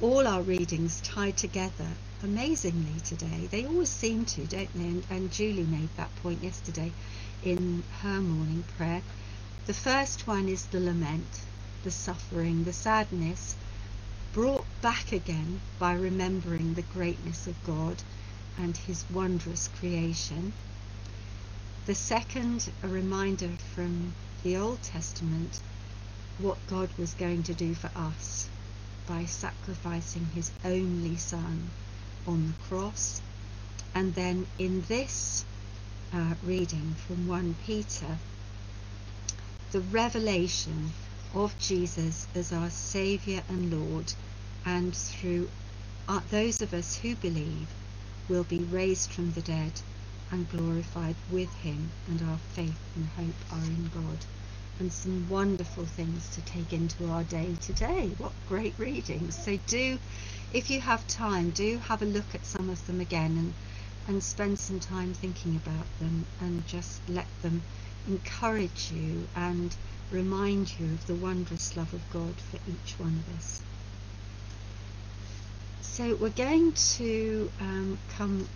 all 0.00 0.26
our 0.26 0.42
readings 0.42 1.00
tie 1.02 1.30
together 1.30 1.86
amazingly 2.24 2.98
today. 3.04 3.46
They 3.48 3.66
always 3.66 3.90
seem 3.90 4.24
to, 4.24 4.44
don't 4.46 4.72
they? 4.74 4.88
And, 4.88 5.06
and 5.08 5.30
Julie 5.30 5.62
made 5.64 5.94
that 5.96 6.14
point 6.16 6.42
yesterday 6.42 6.90
in 7.44 7.84
her 8.00 8.20
morning 8.20 8.64
prayer. 8.76 9.02
The 9.66 9.74
first 9.74 10.26
one 10.26 10.48
is 10.48 10.64
the 10.66 10.80
lament, 10.80 11.42
the 11.84 11.92
suffering, 11.92 12.64
the 12.64 12.72
sadness, 12.72 13.54
brought 14.32 14.64
back 14.80 15.10
again 15.10 15.60
by 15.78 15.92
remembering 15.92 16.74
the 16.74 16.82
greatness 16.82 17.48
of 17.48 17.64
God 17.64 17.96
and 18.58 18.76
his 18.76 19.04
wondrous 19.12 19.68
creation. 19.68 20.52
The 21.86 21.94
second, 21.96 22.70
a 22.84 22.88
reminder 22.88 23.50
from 23.74 24.14
the 24.44 24.56
Old 24.56 24.82
Testament 24.82 25.60
what 26.38 26.58
God 26.68 26.88
was 26.96 27.14
going 27.14 27.42
to 27.44 27.54
do 27.54 27.74
for 27.74 27.90
us 27.96 28.48
by 29.06 29.24
sacrificing 29.24 30.26
his 30.34 30.52
only 30.64 31.16
Son 31.16 31.70
on 32.26 32.46
the 32.46 32.64
cross. 32.68 33.20
And 33.94 34.14
then 34.14 34.46
in 34.58 34.82
this 34.82 35.44
uh, 36.14 36.34
reading 36.44 36.94
from 37.06 37.26
1 37.26 37.56
Peter, 37.66 38.18
the 39.72 39.80
revelation 39.80 40.92
of 41.34 41.56
Jesus 41.58 42.26
as 42.34 42.52
our 42.52 42.70
Saviour 42.70 43.42
and 43.48 43.70
Lord, 43.72 44.12
and 44.64 44.94
through 44.94 45.48
uh, 46.08 46.20
those 46.30 46.60
of 46.60 46.74
us 46.74 46.96
who 46.96 47.14
believe 47.16 47.68
will 48.28 48.44
be 48.44 48.58
raised 48.58 49.12
from 49.12 49.32
the 49.32 49.40
dead 49.42 49.72
and 50.30 50.48
glorified 50.50 51.14
with 51.30 51.52
Him, 51.56 51.90
and 52.08 52.20
our 52.22 52.38
faith 52.54 52.78
and 52.96 53.06
hope 53.16 53.52
are 53.52 53.64
in 53.64 53.90
God. 53.94 54.18
And 54.78 54.92
some 54.92 55.28
wonderful 55.28 55.84
things 55.84 56.28
to 56.30 56.40
take 56.42 56.72
into 56.72 57.08
our 57.10 57.22
day 57.24 57.54
today. 57.60 58.10
What 58.18 58.32
great 58.48 58.74
readings! 58.78 59.36
So, 59.36 59.58
do, 59.66 59.98
if 60.52 60.70
you 60.70 60.80
have 60.80 61.06
time, 61.06 61.50
do 61.50 61.78
have 61.78 62.02
a 62.02 62.06
look 62.06 62.34
at 62.34 62.46
some 62.46 62.70
of 62.70 62.84
them 62.86 63.00
again 63.00 63.36
and, 63.36 63.54
and 64.08 64.22
spend 64.22 64.58
some 64.58 64.80
time 64.80 65.14
thinking 65.14 65.56
about 65.56 65.86
them 65.98 66.26
and 66.40 66.66
just 66.66 67.00
let 67.08 67.26
them 67.42 67.62
encourage 68.08 68.90
you 68.90 69.28
and 69.36 69.76
remind 70.10 70.78
you 70.78 70.86
of 70.86 71.06
the 71.06 71.14
wondrous 71.14 71.76
love 71.76 71.92
of 71.94 72.10
God 72.12 72.34
for 72.34 72.58
each 72.68 72.94
one 72.98 73.22
of 73.28 73.36
us. 73.36 73.62
So 75.80 76.14
we're 76.16 76.30
going 76.30 76.72
to 76.96 77.50
um, 77.60 77.98
come 78.16 78.48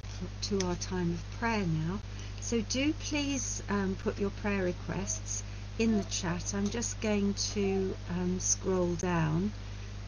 to 0.43 0.61
our 0.67 0.77
time 0.77 1.13
of 1.13 1.39
prayer 1.39 1.65
now. 1.67 1.99
So 2.41 2.61
do 2.63 2.93
please 2.95 3.63
um, 3.69 3.97
put 4.03 4.19
your 4.19 4.31
prayer 4.31 4.65
requests 4.65 5.43
in 5.79 5.97
the 5.99 6.05
chat. 6.05 6.55
I'm 6.55 6.69
just 6.69 7.01
going 7.01 7.35
to 7.55 7.95
um, 8.11 8.39
scroll 8.41 8.95
down 8.95 9.53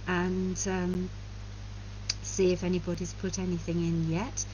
and 0.06 0.56
um, 0.66 1.10
see 2.22 2.52
if 2.52 2.62
anybody's 2.64 3.12
put 3.14 3.38
anything 3.38 3.76
in 3.84 4.10
yet. 4.10 4.44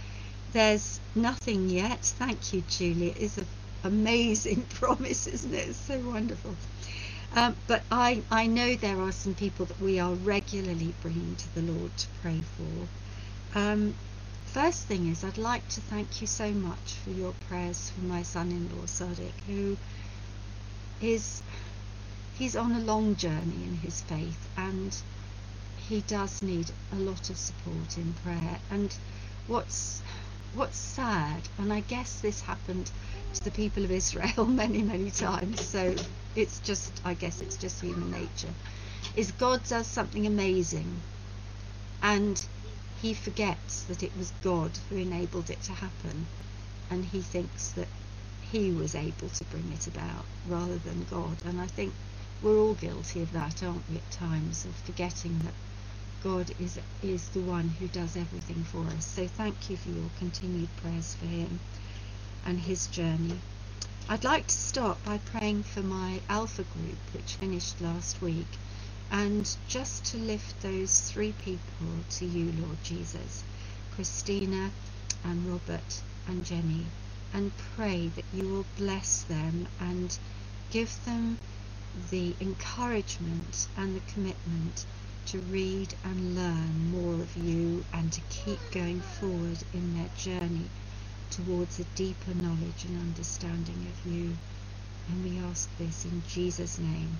There's 0.52 1.00
nothing 1.14 1.68
yet. 1.68 2.00
Thank 2.00 2.52
you, 2.52 2.62
Julia. 2.68 3.10
It 3.10 3.18
is 3.18 3.38
an 3.38 3.46
amazing 3.84 4.62
promise, 4.74 5.26
isn't 5.26 5.54
it? 5.54 5.68
It's 5.68 5.78
so 5.78 5.98
wonderful. 6.00 6.56
Um, 7.34 7.56
but 7.66 7.82
I, 7.90 8.22
I 8.30 8.46
know 8.46 8.74
there 8.76 9.00
are 9.00 9.12
some 9.12 9.34
people 9.34 9.64
that 9.66 9.80
we 9.80 9.98
are 9.98 10.12
regularly 10.14 10.94
bringing 11.00 11.34
to 11.36 11.54
the 11.54 11.62
Lord 11.72 11.96
to 11.96 12.06
pray 12.20 12.40
for. 12.56 13.58
Um, 13.58 13.94
first 14.46 14.82
thing 14.86 15.08
is, 15.10 15.24
I'd 15.24 15.38
like 15.38 15.66
to 15.70 15.80
thank 15.80 16.20
you 16.20 16.26
so 16.26 16.50
much 16.50 16.92
for 17.04 17.10
your 17.10 17.32
prayers 17.48 17.90
for 17.90 18.02
my 18.02 18.22
son-in-law 18.22 18.84
Sadiq, 18.84 19.32
who 19.46 19.76
is 21.00 21.42
he's 22.38 22.54
on 22.56 22.72
a 22.72 22.80
long 22.80 23.16
journey 23.16 23.64
in 23.64 23.76
his 23.76 24.02
faith, 24.02 24.48
and 24.56 24.94
he 25.88 26.02
does 26.02 26.42
need 26.42 26.70
a 26.92 26.96
lot 26.96 27.30
of 27.30 27.36
support 27.38 27.96
in 27.96 28.12
prayer. 28.24 28.58
And 28.70 28.94
what's 29.46 30.02
what's 30.54 30.76
sad, 30.76 31.42
and 31.58 31.72
I 31.72 31.80
guess 31.80 32.20
this 32.20 32.40
happened 32.40 32.90
to 33.34 33.44
the 33.44 33.50
people 33.50 33.84
of 33.84 33.90
Israel 33.90 34.44
many, 34.46 34.82
many 34.82 35.10
times, 35.10 35.60
so 35.60 35.94
it's 36.36 36.60
just, 36.60 37.00
I 37.04 37.14
guess 37.14 37.40
it's 37.40 37.56
just 37.56 37.80
human 37.80 38.10
nature, 38.10 38.52
is 39.16 39.32
God 39.32 39.62
does 39.68 39.86
something 39.86 40.26
amazing 40.26 41.00
and 42.02 42.44
he 43.00 43.14
forgets 43.14 43.82
that 43.84 44.02
it 44.02 44.16
was 44.16 44.32
God 44.42 44.70
who 44.88 44.96
enabled 44.96 45.50
it 45.50 45.62
to 45.62 45.72
happen 45.72 46.26
and 46.90 47.04
he 47.04 47.20
thinks 47.20 47.70
that 47.70 47.88
he 48.50 48.70
was 48.70 48.94
able 48.94 49.28
to 49.28 49.44
bring 49.44 49.72
it 49.72 49.86
about 49.86 50.24
rather 50.46 50.76
than 50.76 51.04
God. 51.04 51.36
And 51.46 51.60
I 51.60 51.66
think 51.66 51.92
we're 52.42 52.58
all 52.58 52.74
guilty 52.74 53.22
of 53.22 53.32
that, 53.32 53.62
aren't 53.62 53.88
we, 53.88 53.96
at 53.96 54.10
times, 54.10 54.64
of 54.66 54.74
forgetting 54.76 55.38
that 55.38 55.54
God 56.22 56.52
is 56.60 56.78
is 57.02 57.28
the 57.30 57.40
one 57.40 57.68
who 57.68 57.88
does 57.88 58.16
everything 58.16 58.62
for 58.64 58.86
us. 58.96 59.04
So 59.04 59.26
thank 59.26 59.68
you 59.68 59.76
for 59.76 59.90
your 59.90 60.10
continued 60.18 60.68
prayers 60.76 61.14
for 61.14 61.26
him 61.26 61.58
and 62.46 62.60
his 62.60 62.86
journey. 62.86 63.40
I'd 64.08 64.22
like 64.24 64.46
to 64.46 64.54
start 64.54 65.04
by 65.04 65.18
praying 65.18 65.64
for 65.64 65.82
my 65.82 66.20
Alpha 66.28 66.62
group, 66.62 66.98
which 67.12 67.34
finished 67.34 67.80
last 67.80 68.22
week, 68.22 68.46
and 69.10 69.56
just 69.66 70.04
to 70.06 70.16
lift 70.16 70.60
those 70.62 71.00
three 71.00 71.32
people 71.32 72.04
to 72.10 72.24
you, 72.26 72.52
Lord 72.60 72.82
Jesus, 72.84 73.42
Christina 73.94 74.70
and 75.24 75.46
Robert 75.46 76.02
and 76.28 76.44
Jenny, 76.44 76.86
and 77.34 77.50
pray 77.74 78.08
that 78.08 78.24
you 78.32 78.48
will 78.48 78.66
bless 78.76 79.22
them 79.22 79.66
and 79.80 80.16
give 80.70 81.04
them 81.04 81.38
the 82.10 82.34
encouragement 82.40 83.66
and 83.76 83.96
the 83.96 84.12
commitment 84.12 84.86
to 85.26 85.38
read 85.38 85.94
and 86.04 86.34
learn 86.34 86.90
more 86.90 87.14
of 87.14 87.36
you 87.36 87.84
and 87.92 88.12
to 88.12 88.20
keep 88.30 88.58
going 88.72 89.00
forward 89.00 89.58
in 89.72 89.94
their 89.96 90.10
journey 90.16 90.68
towards 91.30 91.78
a 91.78 91.84
deeper 91.94 92.34
knowledge 92.34 92.84
and 92.86 93.00
understanding 93.00 93.86
of 93.90 94.12
you. 94.12 94.36
And 95.08 95.24
we 95.24 95.38
ask 95.38 95.68
this 95.78 96.04
in 96.04 96.22
Jesus' 96.28 96.78
name. 96.78 97.18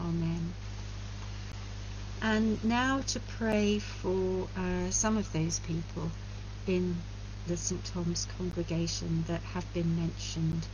Amen. 0.00 0.54
And 2.22 2.62
now 2.64 3.00
to 3.00 3.20
pray 3.20 3.78
for 3.78 4.48
uh, 4.56 4.90
some 4.90 5.16
of 5.16 5.30
those 5.32 5.58
people 5.60 6.10
in 6.66 6.96
the 7.46 7.56
St 7.56 7.84
Thomas 7.84 8.26
congregation 8.38 9.24
that 9.28 9.42
have 9.42 9.70
been 9.74 9.96
mentioned 9.96 10.66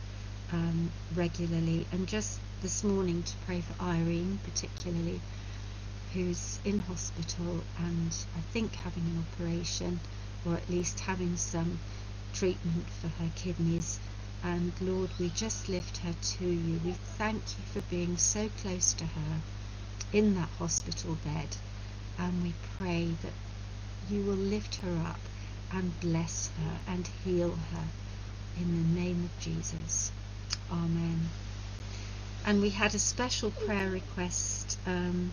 um, 0.53 0.91
regularly, 1.15 1.85
and 1.91 2.07
just 2.07 2.39
this 2.61 2.83
morning 2.83 3.23
to 3.23 3.33
pray 3.45 3.61
for 3.61 3.83
Irene 3.83 4.39
particularly 4.43 5.19
who's 6.13 6.59
in 6.65 6.79
hospital 6.79 7.63
and 7.79 8.15
I 8.37 8.41
think 8.51 8.75
having 8.75 9.03
an 9.03 9.25
operation 9.33 9.99
or 10.45 10.55
at 10.55 10.69
least 10.69 10.99
having 10.99 11.37
some 11.37 11.79
treatment 12.33 12.89
for 12.89 13.07
her 13.07 13.29
kidneys. 13.35 13.99
And 14.43 14.73
Lord, 14.81 15.09
we 15.19 15.29
just 15.29 15.69
lift 15.69 15.97
her 15.97 16.13
to 16.13 16.45
you. 16.45 16.79
We 16.83 16.93
thank 17.17 17.35
you 17.35 17.63
for 17.71 17.81
being 17.89 18.17
so 18.17 18.49
close 18.61 18.93
to 18.93 19.05
her 19.05 19.41
in 20.13 20.35
that 20.35 20.49
hospital 20.57 21.17
bed. 21.23 21.55
And 22.17 22.43
we 22.43 22.53
pray 22.77 23.09
that 23.21 23.33
you 24.09 24.23
will 24.23 24.33
lift 24.33 24.75
her 24.75 24.97
up 25.05 25.19
and 25.73 25.99
bless 26.01 26.49
her 26.57 26.91
and 26.91 27.07
heal 27.23 27.51
her 27.51 27.83
in 28.57 28.93
the 28.93 28.99
name 28.99 29.23
of 29.23 29.39
Jesus. 29.43 30.11
Amen. 30.71 31.29
And 32.45 32.61
we 32.61 32.71
had 32.71 32.95
a 32.95 32.99
special 32.99 33.51
prayer 33.51 33.89
request. 33.89 34.77
Um, 34.85 35.31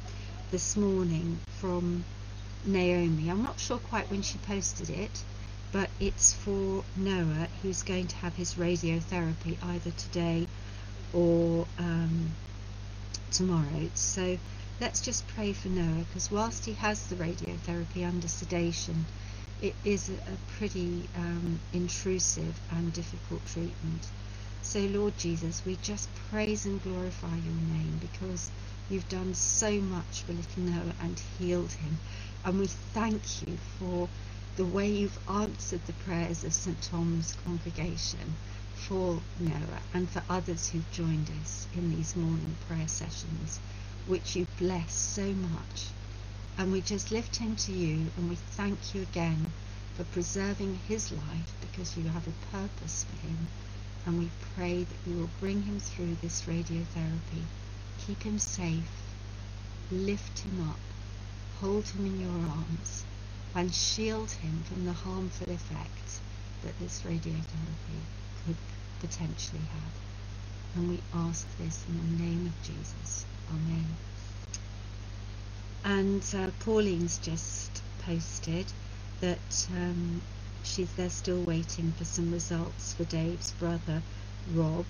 this 0.50 0.76
morning 0.76 1.38
from 1.61 2.05
Naomi. 2.64 3.28
I'm 3.31 3.43
not 3.43 3.61
sure 3.61 3.78
quite 3.78 4.11
when 4.11 4.23
she 4.23 4.38
posted 4.38 4.90
it, 4.90 5.23
but 5.73 5.90
it's 6.00 6.33
for 6.33 6.83
Noah 6.97 7.49
who's 7.62 7.83
going 7.83 8.07
to 8.09 8.17
have 8.17 8.35
his 8.35 8.55
radiotherapy 8.55 9.57
either 9.62 9.90
today 9.90 10.47
or 11.12 11.67
um, 11.78 12.31
tomorrow. 13.31 13.90
So 13.95 14.38
let's 14.80 15.00
just 15.00 15.26
pray 15.28 15.52
for 15.52 15.69
Noah 15.69 16.04
because 16.04 16.30
whilst 16.30 16.65
he 16.65 16.73
has 16.75 17.06
the 17.08 17.17
radiotherapy 17.17 18.06
under 18.06 18.28
sedation, 18.28 19.04
it 19.61 19.75
is 19.84 20.08
a 20.08 20.37
pretty 20.58 21.08
um, 21.17 21.61
intrusive 21.75 22.58
and 22.71 22.93
difficult 22.93 23.45
treatment. 23.47 24.06
So, 24.63 24.80
Lord 24.80 25.17
Jesus, 25.19 25.63
we 25.67 25.76
just 25.82 26.08
praise 26.30 26.65
and 26.67 26.82
glorify 26.82 27.34
your 27.37 27.54
name 27.54 27.99
because 28.00 28.50
You've 28.91 29.09
done 29.11 29.35
so 29.35 29.71
much 29.83 30.23
for 30.23 30.33
little 30.33 30.63
Noah 30.63 30.95
and 31.03 31.21
healed 31.39 31.73
him. 31.73 31.99
And 32.43 32.59
we 32.59 32.69
thank 32.69 33.47
you 33.47 33.59
for 33.79 34.09
the 34.57 34.65
way 34.65 34.89
you've 34.89 35.19
answered 35.29 35.85
the 35.85 35.93
prayers 35.93 36.43
of 36.43 36.55
St. 36.55 36.81
Tom's 36.81 37.37
congregation 37.45 38.37
for 38.75 39.21
Noah 39.39 39.83
and 39.93 40.09
for 40.09 40.23
others 40.31 40.71
who've 40.71 40.91
joined 40.91 41.31
us 41.43 41.67
in 41.75 41.95
these 41.95 42.17
morning 42.17 42.57
prayer 42.67 42.89
sessions, 42.89 43.61
which 44.07 44.35
you 44.35 44.47
bless 44.59 44.95
so 44.95 45.35
much. 45.35 45.89
And 46.57 46.73
we 46.73 46.81
just 46.81 47.11
lift 47.11 47.37
him 47.37 47.57
to 47.57 47.73
you 47.73 48.11
and 48.17 48.31
we 48.31 48.37
thank 48.37 48.95
you 48.95 49.03
again 49.03 49.53
for 49.97 50.05
preserving 50.05 50.81
his 50.89 51.13
life 51.13 51.53
because 51.61 51.95
you 51.95 52.05
have 52.05 52.27
a 52.27 52.57
purpose 52.57 53.05
for 53.05 53.27
him. 53.27 53.49
And 54.07 54.19
we 54.19 54.31
pray 54.55 54.85
that 54.85 55.11
you 55.11 55.19
will 55.19 55.31
bring 55.41 55.61
him 55.65 55.79
through 55.79 56.17
this 56.23 56.45
radiotherapy 56.45 57.45
keep 58.08 58.23
him 58.23 58.38
safe, 58.38 59.02
lift 59.92 60.38
him 60.38 60.66
up, 60.71 60.80
hold 61.60 61.84
him 61.88 62.06
in 62.06 62.21
your 62.23 62.50
arms, 62.50 63.04
and 63.54 63.75
shield 63.75 64.30
him 64.30 64.62
from 64.64 64.86
the 64.86 64.92
harmful 64.92 65.52
effects 65.52 66.21
that 66.64 66.78
this 66.80 67.02
radiotherapy 67.02 68.00
could 68.47 68.56
potentially 69.00 69.60
have. 69.60 69.92
And 70.75 70.88
we 70.88 71.00
ask 71.12 71.47
this 71.58 71.84
in 71.86 72.16
the 72.16 72.23
name 72.25 72.47
of 72.47 72.66
Jesus. 72.66 73.26
Amen. 73.50 73.86
And 75.84 76.25
uh, 76.34 76.50
Pauline's 76.60 77.18
just 77.18 77.82
posted 77.99 78.64
that 79.21 79.66
um, 79.76 80.23
she's 80.62 80.90
they're 80.94 81.10
still 81.10 81.42
waiting 81.42 81.92
for 81.92 82.06
some 82.06 82.32
results 82.32 82.94
for 82.94 83.04
Dave's 83.04 83.52
brother 83.52 84.02
Rob 84.54 84.86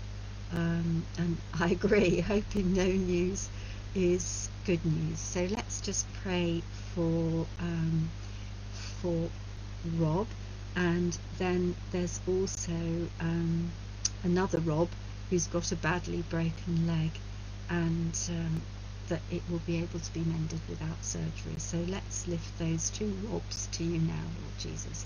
um, 0.53 1.05
and 1.19 1.37
I 1.61 1.71
agree, 1.71 2.21
hoping 2.21 2.73
no 2.73 2.87
news 2.87 3.49
is 3.95 4.49
good 4.65 4.85
news. 4.85 5.19
So 5.21 5.45
let's 5.51 5.81
just 5.81 6.07
pray 6.23 6.63
for 6.95 7.47
um, 7.61 8.11
for 9.01 9.31
Rob, 9.97 10.27
and 10.77 11.17
then 11.39 11.75
there's 11.93 12.21
also 12.27 13.09
um, 13.21 13.73
another 14.23 14.61
Rob 14.61 14.89
who's 15.31 15.47
got 15.47 15.73
a 15.73 15.77
badly 15.77 16.23
broken 16.31 16.87
leg, 16.87 17.11
and 17.71 18.19
um, 18.31 18.63
that 19.09 19.21
it 19.31 19.43
will 19.51 19.61
be 19.67 19.79
able 19.79 19.99
to 20.01 20.13
be 20.13 20.21
mended 20.21 20.61
without 20.69 21.03
surgery. 21.05 21.59
So 21.59 21.79
let's 21.89 22.27
lift 22.27 22.59
those 22.59 22.91
two 22.91 23.13
Robs 23.29 23.69
to 23.73 23.85
you 23.85 23.99
now, 23.99 24.25
Lord 24.41 24.59
Jesus. 24.59 25.05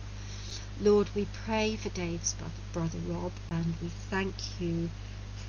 Lord, 0.80 1.08
we 1.14 1.26
pray 1.44 1.76
for 1.76 1.90
Dave's 1.90 2.34
brother 2.72 2.98
Rob, 3.06 3.32
and 3.50 3.74
we 3.82 3.88
thank 3.88 4.60
you 4.60 4.90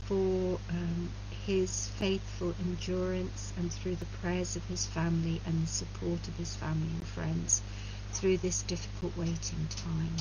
for 0.06 0.60
um, 0.70 1.10
his 1.46 1.88
faithful 1.90 2.54
endurance 2.60 3.52
and 3.58 3.72
through 3.72 3.96
the 3.96 4.06
prayers 4.22 4.56
of 4.56 4.64
his 4.66 4.86
family 4.86 5.42
and 5.46 5.64
the 5.64 5.68
support 5.68 6.28
of 6.28 6.36
his 6.38 6.56
family 6.56 6.88
and 6.90 7.06
friends 7.08 7.62
through 8.14 8.38
this 8.38 8.62
difficult 8.64 9.16
waiting 9.18 9.68
time. 9.70 10.16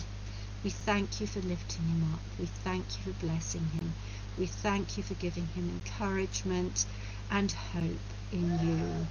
We 0.64 0.70
thank 0.70 1.20
you 1.20 1.26
for 1.26 1.40
lifting 1.40 1.84
him 1.86 2.12
up. 2.14 2.20
We 2.38 2.46
thank 2.46 2.84
you 2.98 3.12
for 3.12 3.24
blessing 3.26 3.66
him. 3.74 3.94
We 4.38 4.46
thank 4.46 4.96
you 4.96 5.02
for 5.02 5.14
giving 5.14 5.46
him 5.48 5.68
encouragement 5.68 6.86
and 7.30 7.50
hope 7.52 8.06
in 8.32 8.58
you. 8.60 9.06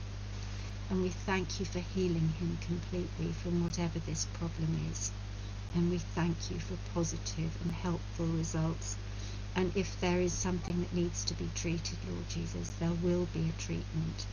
And 0.89 1.01
we 1.03 1.09
thank 1.09 1.59
you 1.59 1.65
for 1.65 1.79
healing 1.79 2.33
him 2.39 2.57
completely 2.65 3.31
from 3.33 3.63
whatever 3.63 3.99
this 3.99 4.25
problem 4.33 4.77
is. 4.91 5.11
And 5.75 5.89
we 5.89 5.99
thank 5.99 6.51
you 6.51 6.59
for 6.59 6.75
positive 6.93 7.51
and 7.63 7.71
helpful 7.71 8.25
results 8.25 8.97
and 9.55 9.71
if 9.75 9.99
there 9.99 10.19
is 10.19 10.33
something 10.33 10.79
that 10.79 10.93
needs 10.93 11.25
to 11.25 11.33
be 11.33 11.49
treated, 11.55 11.97
Lord 12.09 12.29
Jesus, 12.29 12.69
there 12.79 12.93
will 13.03 13.27
be 13.33 13.49
a 13.49 13.61
treatment 13.61 14.25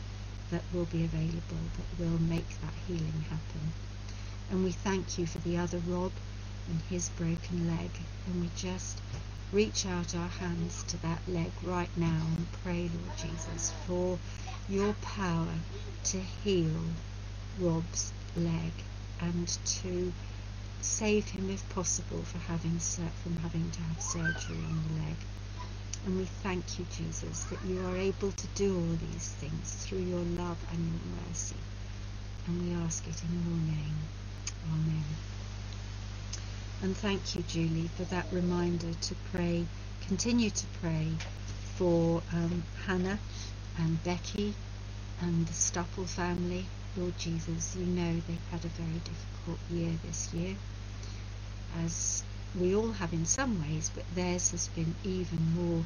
that 0.51 0.63
will 0.73 0.85
be 0.85 1.03
available 1.03 1.63
that 1.77 2.03
will 2.03 2.19
make 2.21 2.49
that 2.61 2.73
healing 2.87 3.25
happen. 3.29 3.73
And 4.49 4.63
we 4.63 4.71
thank 4.71 5.17
you 5.17 5.25
for 5.27 5.39
the 5.39 5.57
other 5.57 5.79
Rob 5.87 6.11
and 6.69 6.81
his 6.89 7.09
broken 7.09 7.67
leg. 7.67 7.91
And 8.27 8.41
we 8.41 8.49
just 8.55 8.99
reach 9.51 9.85
out 9.85 10.15
our 10.15 10.27
hands 10.27 10.83
to 10.83 11.01
that 11.01 11.21
leg 11.27 11.51
right 11.63 11.89
now 11.97 12.21
and 12.37 12.51
pray, 12.63 12.89
Lord 12.93 13.17
Jesus, 13.17 13.71
for 13.85 14.17
your 14.67 14.93
power 15.01 15.53
to 16.05 16.19
heal 16.19 16.71
Rob's 17.59 18.11
leg 18.35 18.71
and 19.19 19.47
to 19.47 20.13
save 20.81 21.27
him 21.29 21.49
if 21.49 21.67
possible 21.69 22.21
for 22.23 22.37
having 22.39 22.77
from 22.79 23.35
having 23.37 23.69
to 23.71 23.81
have 23.81 24.01
surgery 24.01 24.57
on 24.57 24.83
the 24.87 25.01
leg. 25.03 25.15
And 26.05 26.17
we 26.17 26.25
thank 26.25 26.79
you, 26.79 26.85
Jesus, 26.95 27.43
that 27.45 27.59
you 27.65 27.85
are 27.85 27.97
able 27.97 28.31
to 28.31 28.47
do 28.55 28.75
all 28.75 28.95
these 29.11 29.29
things 29.39 29.73
through 29.85 29.99
your 29.99 30.19
love 30.21 30.57
and 30.71 30.79
your 30.79 31.23
mercy. 31.27 31.55
And 32.47 32.61
we 32.67 32.73
ask 32.83 33.05
it 33.07 33.21
in 33.23 33.33
your 33.33 33.75
name. 33.75 33.97
Amen. 34.73 35.03
And 36.81 36.95
thank 36.95 37.35
you, 37.35 37.43
Julie, 37.43 37.89
for 37.97 38.03
that 38.05 38.25
reminder 38.31 38.93
to 38.93 39.15
pray, 39.33 39.65
continue 40.07 40.49
to 40.49 40.65
pray 40.81 41.09
for 41.75 42.21
um, 42.33 42.63
Hannah 42.85 43.19
and 43.77 44.01
Becky 44.03 44.53
and 45.21 45.45
the 45.45 45.53
Stupple 45.53 46.07
family. 46.07 46.65
Lord 46.97 47.17
Jesus, 47.17 47.75
you 47.75 47.85
know 47.85 48.13
they've 48.27 48.49
had 48.51 48.65
a 48.65 48.69
very 48.69 48.99
difficult 49.03 49.59
year 49.69 49.91
this 50.03 50.33
year, 50.33 50.55
as 51.83 52.23
we 52.59 52.75
all 52.75 52.91
have 52.91 53.13
in 53.13 53.25
some 53.25 53.61
ways, 53.61 53.91
but 53.93 54.03
theirs 54.15 54.51
has 54.51 54.67
been 54.69 54.95
even 55.03 55.39
more 55.53 55.83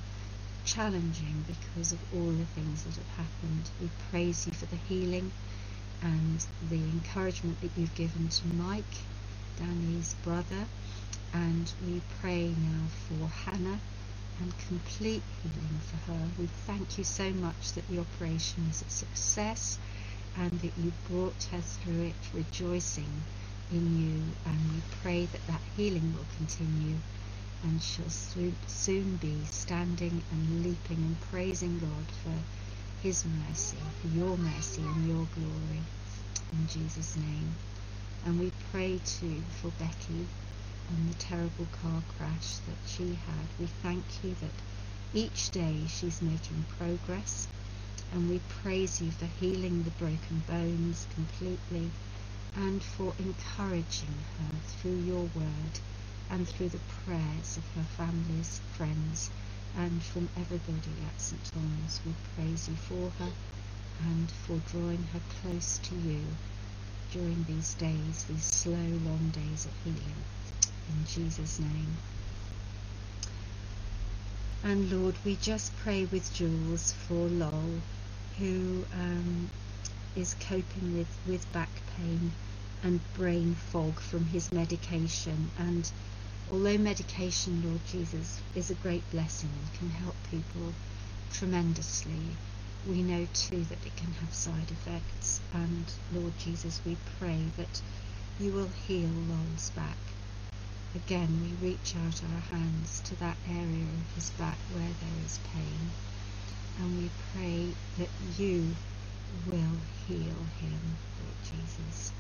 challenging 0.66 1.44
because 1.46 1.92
of 1.92 2.00
all 2.13 2.32
the 2.32 2.46
things 2.46 2.84
that 2.84 2.96
have 2.96 3.26
happened. 3.26 3.70
We 3.82 3.89
praise 4.10 4.48
you 4.48 4.54
for 4.54 4.66
the 4.68 4.78
healing 4.78 5.32
and 6.02 6.46
the 6.70 6.78
encouragement 6.78 7.60
that 7.62 7.72
you've 7.76 7.96
given 7.96 8.30
to 8.30 8.48
Mike, 8.56 8.96
Danny's 9.58 10.13
brother, 10.24 10.66
and 11.34 11.72
we 11.86 12.02
pray 12.22 12.48
now 12.48 12.86
for 13.08 13.28
Hannah 13.28 13.80
and 14.39 14.54
complete 14.68 15.24
healing 15.42 15.80
for 15.82 16.12
her. 16.12 16.20
We 16.39 16.48
thank 16.66 16.98
you 16.98 17.04
so 17.04 17.30
much 17.32 17.74
that 17.74 17.88
the 17.89 18.00
operation 18.00 18.68
was 18.68 18.82
a 18.82 18.89
success 18.89 19.78
and 20.38 20.52
that 20.52 20.78
you 20.78 20.91
brought 21.10 21.43
her 21.52 21.62
through 21.62 22.04
it 22.04 22.15
rejoicing 22.34 23.24
in 23.72 24.00
you 24.00 24.22
and 24.46 24.72
we 24.72 24.82
pray 25.02 25.26
that 25.26 25.46
that 25.48 25.62
healing 25.76 26.13
will 26.13 26.26
continue 26.38 26.96
and 27.63 27.82
she'll 27.82 28.10
soon, 28.10 29.15
be 29.22 29.38
standing 29.50 30.22
and 30.32 30.63
leaping 30.63 30.98
and 30.98 31.19
praising 31.32 31.80
God 31.80 32.06
for 32.22 32.38
his 33.02 33.24
mercy, 33.48 33.78
for 34.02 34.08
your 34.10 34.38
mercy 34.38 34.82
and 34.82 35.08
your 35.08 35.28
glory. 35.36 35.82
In 36.52 36.67
Jesus 36.67 37.15
name. 37.15 37.56
And 38.26 38.39
we 38.39 38.52
pray 38.72 39.00
too 39.06 39.41
for 39.62 39.69
Becky 39.80 40.28
and 40.89 41.10
the 41.10 41.17
terrible 41.17 41.67
car 41.82 42.04
crash 42.17 42.58
that 42.67 42.78
she 42.86 43.17
had. 43.26 43.48
We 43.60 43.67
thank 43.82 44.04
you 44.24 44.36
that 44.41 44.52
each 45.13 45.50
day 45.52 45.86
she's 45.88 46.22
making 46.22 46.65
progress 46.78 47.48
and 48.13 48.30
we 48.30 48.39
praise 48.62 49.02
you 49.02 49.10
for 49.10 49.26
healing 49.26 49.82
the 49.84 49.89
broken 49.91 50.43
bones 50.47 51.08
completely 51.15 51.89
and 52.56 52.84
for 52.84 53.12
encouraging 53.17 54.13
her 54.38 54.56
through 54.67 54.97
your 54.97 55.23
word 55.36 55.73
and 56.30 56.47
through 56.47 56.69
the 56.69 56.80
prayers 57.06 57.58
of 57.58 57.63
her 57.76 57.84
family's 57.97 58.60
friends 58.78 59.32
and 59.78 60.04
from 60.04 60.30
everybody 60.38 60.93
at 61.08 61.19
St. 61.19 61.41
Thomas. 61.54 61.99
We 62.06 62.13
praise 62.36 62.69
you 62.69 62.76
for 62.76 63.10
her 63.23 63.32
and 64.08 64.30
for 64.30 64.58
drawing 64.71 65.04
her 65.12 65.21
close 65.41 65.80
to 65.80 65.95
you 65.95 66.21
during 67.12 67.43
these 67.47 67.73
days, 67.73 68.26
these 68.30 68.43
slow, 68.43 68.73
long 68.73 69.32
days 69.34 69.65
of 69.65 69.71
healing. 69.84 70.23
In 70.89 71.06
Jesus' 71.08 71.60
name. 71.60 71.97
And 74.63 74.91
Lord, 74.91 75.15
we 75.26 75.36
just 75.36 75.76
pray 75.78 76.06
with 76.06 76.34
Jules 76.34 76.93
for 76.93 77.28
Lol, 77.28 77.82
who 78.39 78.86
um, 78.93 79.50
is 80.15 80.36
coping 80.39 80.98
with, 80.98 81.08
with 81.28 81.52
back 81.54 81.69
pain 81.98 82.32
and 82.84 83.00
brain 83.13 83.56
fog 83.56 84.00
from 84.00 84.26
his 84.26 84.52
medication. 84.52 85.50
And 85.58 85.89
although 86.52 86.78
medication, 86.78 87.63
Lord 87.65 87.86
Jesus, 87.88 88.41
is 88.56 88.69
a 88.69 88.76
great 88.76 89.10
blessing 89.12 89.50
and 89.60 89.80
can 89.80 89.89
help 89.89 90.15
people 90.30 90.74
tremendously, 91.32 92.38
we 92.88 93.02
know 93.02 93.28
too 93.34 93.63
that 93.63 93.86
it 93.86 93.96
can 93.96 94.12
have 94.13 94.34
side 94.34 94.69
effects. 94.69 95.39
And 95.54 95.86
Lord 96.13 96.38
Jesus, 96.38 96.82
we 96.86 96.98
pray 97.19 97.39
that 97.58 97.82
you 98.39 98.52
will 98.52 98.69
heal 98.88 99.10
Lol's 99.30 99.69
back. 99.72 99.98
Again, 100.96 101.56
we 101.62 101.69
reach 101.69 101.96
out 102.06 102.22
our 102.24 102.58
hands 102.58 103.02
to 103.06 103.15
that 103.19 103.38
area 103.50 103.86
of 103.86 104.15
his 104.15 104.30
back 104.32 104.58
where 104.74 104.89
there 105.02 105.26
is 105.26 105.39
pain. 105.54 105.91
And 106.80 106.98
we 107.02 107.10
pray 107.34 107.68
that 108.00 108.10
you 108.38 108.76
will 109.48 109.78
heal 110.08 110.40
him, 110.60 110.82
Lord 111.22 111.40
Jesus. 111.44 112.12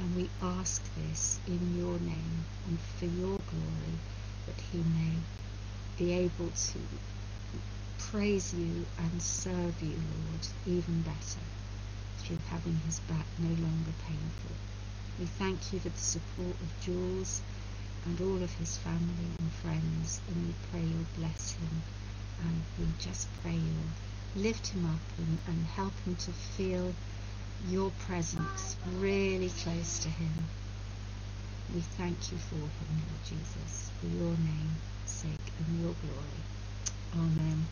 And 0.00 0.16
we 0.16 0.30
ask 0.42 0.82
this 0.96 1.38
in 1.46 1.76
your 1.78 1.98
name 2.00 2.44
and 2.66 2.78
for 2.98 3.04
your 3.04 3.38
glory 3.50 3.96
that 4.46 4.60
he 4.72 4.78
may 4.78 5.16
be 5.98 6.12
able 6.12 6.50
to 6.50 6.78
praise 7.98 8.54
you 8.54 8.86
and 8.98 9.22
serve 9.22 9.82
you, 9.82 9.90
Lord, 9.90 10.46
even 10.66 11.02
better 11.02 11.44
through 12.18 12.38
having 12.48 12.80
his 12.86 13.00
back 13.00 13.26
no 13.38 13.48
longer 13.48 13.92
painful. 14.06 14.56
We 15.18 15.26
thank 15.26 15.72
you 15.72 15.80
for 15.80 15.90
the 15.90 15.98
support 15.98 16.56
of 16.60 16.80
Jules 16.80 17.42
and 18.06 18.20
all 18.20 18.42
of 18.42 18.52
his 18.54 18.78
family 18.78 19.30
and 19.38 19.52
friends, 19.52 20.20
and 20.28 20.46
we 20.46 20.54
pray 20.70 20.80
you'll 20.80 21.18
bless 21.18 21.52
him, 21.52 21.82
and 22.42 22.62
we 22.78 22.86
just 22.98 23.28
pray 23.42 23.52
you'll 23.52 24.42
lift 24.42 24.68
him 24.68 24.84
up 24.86 25.18
and, 25.18 25.38
and 25.48 25.66
help 25.66 25.92
him 26.04 26.16
to 26.16 26.30
feel 26.32 26.92
your 27.68 27.90
presence 28.06 28.76
really 28.98 29.50
close 29.62 29.98
to 30.00 30.08
him. 30.08 30.32
We 31.74 31.80
thank 31.80 32.32
you 32.32 32.38
for 32.38 32.56
him, 32.56 32.68
Lord 32.90 33.24
Jesus, 33.24 33.90
for 34.00 34.06
your 34.06 34.30
name's 34.30 34.80
sake 35.06 35.52
and 35.58 35.80
your 35.82 35.94
glory. 36.02 36.42
Amen. 37.16 37.66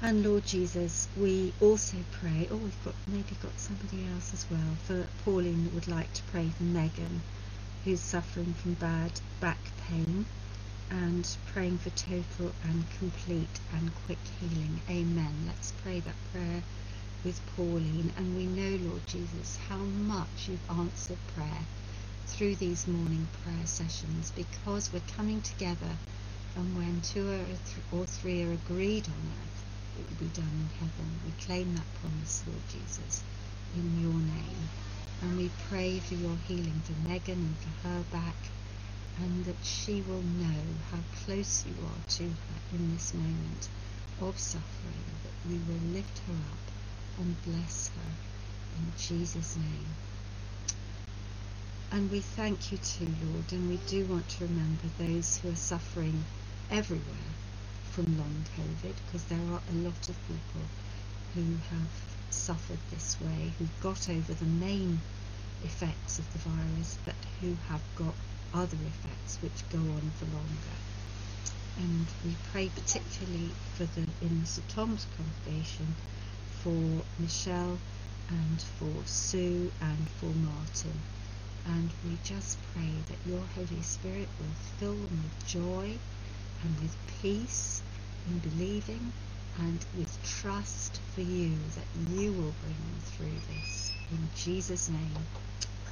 And 0.00 0.24
Lord 0.24 0.46
Jesus, 0.46 1.08
we 1.16 1.52
also 1.60 1.96
pray, 2.12 2.46
oh, 2.52 2.56
we've 2.56 2.84
got 2.84 2.94
maybe 3.08 3.34
got 3.42 3.58
somebody 3.58 4.06
else 4.14 4.32
as 4.32 4.46
well, 4.48 4.76
for 4.84 5.06
Pauline 5.24 5.70
would 5.74 5.88
like 5.88 6.12
to 6.12 6.22
pray 6.24 6.48
for 6.56 6.62
Megan, 6.62 7.20
who's 7.84 8.00
suffering 8.00 8.54
from 8.54 8.74
bad 8.74 9.10
back 9.40 9.58
pain, 9.88 10.24
and 10.90 11.36
praying 11.52 11.78
for 11.78 11.90
total 11.90 12.52
and 12.64 12.84
complete 12.98 13.60
and 13.74 13.90
quick 14.06 14.18
healing. 14.40 14.80
Amen. 14.90 15.34
Let's 15.46 15.72
pray 15.82 16.00
that 16.00 16.14
prayer 16.32 16.62
with 17.24 17.40
Pauline. 17.56 18.12
And 18.16 18.36
we 18.36 18.46
know, 18.46 18.88
Lord 18.88 19.06
Jesus, 19.06 19.58
how 19.68 19.78
much 19.78 20.48
you've 20.48 20.70
answered 20.70 21.18
prayer 21.34 21.64
through 22.26 22.56
these 22.56 22.86
morning 22.86 23.28
prayer 23.42 23.66
sessions 23.66 24.32
because 24.36 24.92
we're 24.92 25.00
coming 25.16 25.40
together 25.42 25.96
and 26.56 26.76
when 26.76 27.00
two 27.02 27.28
or, 27.30 27.44
th- 27.44 27.86
or 27.92 28.04
three 28.06 28.42
are 28.44 28.52
agreed 28.52 29.06
on 29.06 29.22
earth, 29.30 29.64
it 29.98 30.08
will 30.08 30.26
be 30.26 30.34
done 30.34 30.50
in 30.50 30.68
heaven. 30.80 31.20
We 31.24 31.32
claim 31.44 31.74
that 31.74 31.86
promise, 32.00 32.42
Lord 32.46 32.62
Jesus, 32.68 33.22
in 33.76 34.00
your 34.02 34.12
name. 34.12 34.68
And 35.22 35.38
we 35.38 35.50
pray 35.68 36.00
for 36.00 36.14
your 36.14 36.36
healing 36.48 36.82
for 36.84 37.08
Megan 37.08 37.38
and 37.38 37.56
for 37.58 37.88
her 37.88 38.02
back, 38.10 38.34
and 39.20 39.44
that 39.44 39.56
she 39.62 40.02
will 40.02 40.22
know 40.22 40.62
how 40.90 40.98
close 41.24 41.64
you 41.66 41.74
are 41.84 42.08
to 42.08 42.24
her 42.24 42.76
in 42.76 42.92
this 42.92 43.14
moment 43.14 43.68
of 44.20 44.38
suffering, 44.38 45.04
that 45.24 45.50
you 45.50 45.60
will 45.66 45.92
lift 45.92 46.18
her 46.26 46.34
up 46.34 47.18
and 47.18 47.42
bless 47.44 47.88
her 47.88 48.10
in 48.76 48.92
Jesus' 48.96 49.56
name. 49.56 49.86
And 51.90 52.10
we 52.10 52.20
thank 52.20 52.70
you 52.70 52.78
too, 52.78 53.08
Lord, 53.24 53.50
and 53.52 53.68
we 53.68 53.78
do 53.88 54.04
want 54.06 54.28
to 54.28 54.44
remember 54.44 54.88
those 54.98 55.38
who 55.38 55.50
are 55.50 55.56
suffering 55.56 56.24
everywhere 56.70 57.32
from 57.90 58.18
long 58.18 58.44
COVID 58.56 58.94
because 59.06 59.24
there 59.24 59.38
are 59.50 59.60
a 59.70 59.76
lot 59.82 60.08
of 60.08 60.16
people 60.28 60.68
who 61.34 61.56
have 61.70 61.88
suffered 62.30 62.78
this 62.90 63.16
way, 63.20 63.52
who 63.58 63.66
got 63.80 64.08
over 64.08 64.34
the 64.34 64.44
main 64.44 65.00
effects 65.64 66.18
of 66.18 66.32
the 66.32 66.38
virus, 66.38 66.98
but 67.04 67.14
who 67.40 67.56
have 67.68 67.82
got 67.96 68.14
other 68.54 68.76
effects 68.86 69.38
which 69.42 69.68
go 69.70 69.78
on 69.78 70.10
for 70.18 70.24
longer. 70.26 70.76
And 71.78 72.06
we 72.24 72.34
pray 72.52 72.70
particularly 72.74 73.50
for 73.74 73.84
the 73.84 74.06
in 74.20 74.44
St 74.44 74.68
Thomas 74.68 75.06
congregation 75.16 75.94
for 76.62 77.02
Michelle 77.18 77.78
and 78.28 78.60
for 78.78 79.06
Sue 79.06 79.70
and 79.80 80.08
for 80.18 80.26
Martin. 80.26 81.00
And 81.66 81.90
we 82.04 82.18
just 82.24 82.58
pray 82.74 82.90
that 83.08 83.30
your 83.30 83.42
Holy 83.54 83.82
Spirit 83.82 84.28
will 84.38 84.56
fill 84.78 84.94
them 84.94 85.22
with 85.22 85.46
joy 85.46 85.98
and 86.64 86.80
with 86.80 86.96
peace 87.20 87.82
in 88.26 88.38
believing 88.38 89.12
and 89.58 89.84
with 89.96 90.18
trust 90.24 91.00
for 91.14 91.20
you 91.20 91.52
that 91.74 92.12
you 92.12 92.32
will 92.32 92.54
bring 92.62 92.74
them 92.74 93.00
through 93.16 93.54
this. 93.54 93.92
In 94.10 94.28
Jesus' 94.36 94.88
name. 94.88 95.26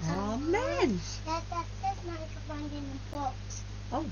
Amen. 0.05 1.01
That, 1.27 1.45
that 1.51 1.67
says 1.81 2.05
microphone 2.05 2.71
in 2.77 2.85
the 2.93 2.99
box. 3.17 3.65
Oh, 3.93 4.07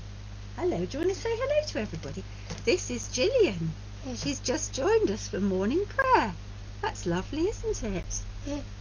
hello. 0.57 0.85
Do 0.85 0.97
you 0.97 1.05
want 1.05 1.15
to 1.15 1.21
say 1.21 1.29
hello 1.31 1.67
to 1.67 1.79
everybody? 1.79 2.23
This 2.65 2.89
is 2.91 3.07
Gillian. 3.09 3.73
She's 4.15 4.39
just 4.39 4.73
joined 4.73 5.11
us 5.11 5.27
for 5.27 5.39
morning 5.39 5.85
prayer. 5.87 6.35
That's 6.81 7.05
lovely, 7.05 7.43
isn't 7.43 7.83
it? 7.83 8.25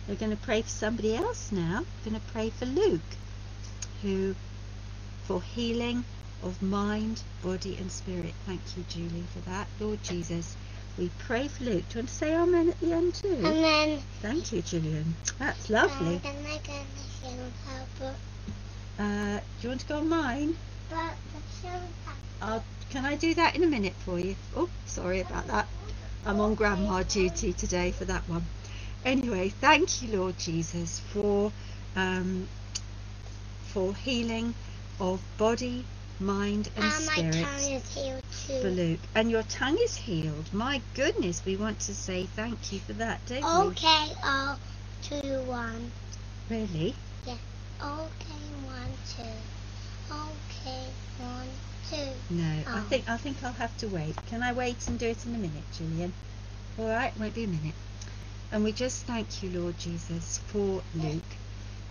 We're 0.09 0.17
going 0.17 0.33
to 0.33 0.37
pray 0.37 0.63
for 0.63 0.69
somebody 0.69 1.17
else 1.17 1.53
now. 1.53 1.85
We're 2.05 2.11
going 2.11 2.21
to 2.21 2.33
pray 2.33 2.51
for 2.51 2.67
Luke, 2.67 3.17
who, 4.03 4.35
for 5.25 5.43
healing 5.43 6.05
of 6.43 6.61
mind, 6.63 7.23
body, 7.43 7.77
and 7.79 7.91
spirit. 7.91 8.35
Thank 8.47 8.61
you, 8.77 8.85
Julie, 8.89 9.25
for 9.33 9.41
that. 9.41 9.69
Lord 9.81 10.03
Jesus, 10.03 10.57
we 10.99 11.11
pray 11.19 11.49
for 11.49 11.65
Luke. 11.65 11.85
Do 11.89 11.99
you 11.99 12.01
want 12.01 12.09
to 12.09 12.15
say 12.15 12.35
amen 12.35 12.69
at 12.71 12.81
the 12.81 12.93
end 12.93 13.15
too? 13.15 13.37
And 13.43 13.65
then 13.65 13.99
Thank 14.21 14.53
you, 14.53 14.63
Julian. 14.63 15.15
That's 15.39 15.69
lovely. 15.71 16.17
uh, 16.17 16.19
then 16.21 16.37
I'm 16.37 16.61
gonna 16.67 17.35
in 17.35 17.53
her 17.67 18.17
Uh, 18.99 19.39
do 19.39 19.43
you 19.63 19.69
want 19.71 19.81
to 19.81 19.87
go 19.87 19.99
on 19.99 20.09
mine? 20.09 20.55
but 20.89 21.15
the 21.33 21.69
children 21.69 21.91
I'll, 22.41 22.65
can 22.91 23.05
I 23.05 23.17
do 23.17 23.35
that 23.35 23.57
in 23.57 23.65
a 23.65 23.67
minute 23.67 23.95
for 23.95 24.19
you? 24.19 24.37
Oh, 24.57 24.69
sorry 24.87 25.21
about 25.21 25.47
that. 25.49 25.67
I'm 26.27 26.41
on 26.41 26.55
grandma 26.55 27.03
duty 27.03 27.53
today 27.53 27.91
for 27.91 28.05
that 28.07 28.29
one. 28.29 28.47
Anyway, 29.05 29.49
thank 29.51 30.03
you, 30.03 30.17
Lord 30.19 30.39
Jesus, 30.39 31.01
for 31.01 31.53
um, 31.97 32.49
for 33.65 33.95
healing 33.95 34.55
of 35.01 35.21
body, 35.37 35.85
mind, 36.25 36.69
and, 36.77 36.85
and 36.85 37.07
my 37.07 37.17
spirit 37.17 37.33
tongue 37.33 37.73
is 37.73 37.95
healed 37.95 38.23
too. 38.31 38.55
for 38.61 38.71
Luke. 38.71 39.01
And 39.15 39.31
your 39.31 39.43
tongue 39.45 39.79
is 39.83 39.97
healed. 39.97 40.53
My 40.53 40.83
goodness, 40.95 41.45
we 41.45 41.57
want 41.57 41.81
to 41.81 41.95
say 41.95 42.27
thank 42.27 42.73
you 42.73 42.81
for 42.81 42.95
that, 42.95 43.21
don't 43.27 43.45
Okay, 43.45 44.09
all 44.25 44.59
two, 45.03 45.43
one. 45.45 45.93
we? 46.51 46.57
Really? 46.57 46.97
Okay, 47.83 48.53
one, 48.65 48.99
two. 49.17 49.47
Okay, 50.11 50.87
one, 51.19 51.49
two. 51.91 52.13
No, 52.31 52.45
I 52.73 52.81
Oh. 52.81 52.87
think 52.89 53.09
I 53.09 53.17
think 53.19 53.43
I'll 53.45 53.53
have 53.55 53.77
to 53.79 53.89
wait. 53.89 54.17
Can 54.27 54.43
I 54.43 54.53
wait 54.53 54.89
and 54.89 54.99
do 54.99 55.09
it 55.09 55.27
in 55.27 55.35
a 55.35 55.39
minute, 55.39 55.65
Julian? 55.73 56.15
All 56.79 56.89
right, 56.89 57.17
won't 57.19 57.35
be 57.35 57.45
a 57.45 57.49
minute. 57.49 57.75
And 58.53 58.65
we 58.65 58.73
just 58.73 59.07
thank 59.07 59.43
you, 59.43 59.51
Lord 59.61 59.79
Jesus, 59.79 60.39
for 60.47 60.83
Luke. 60.95 61.37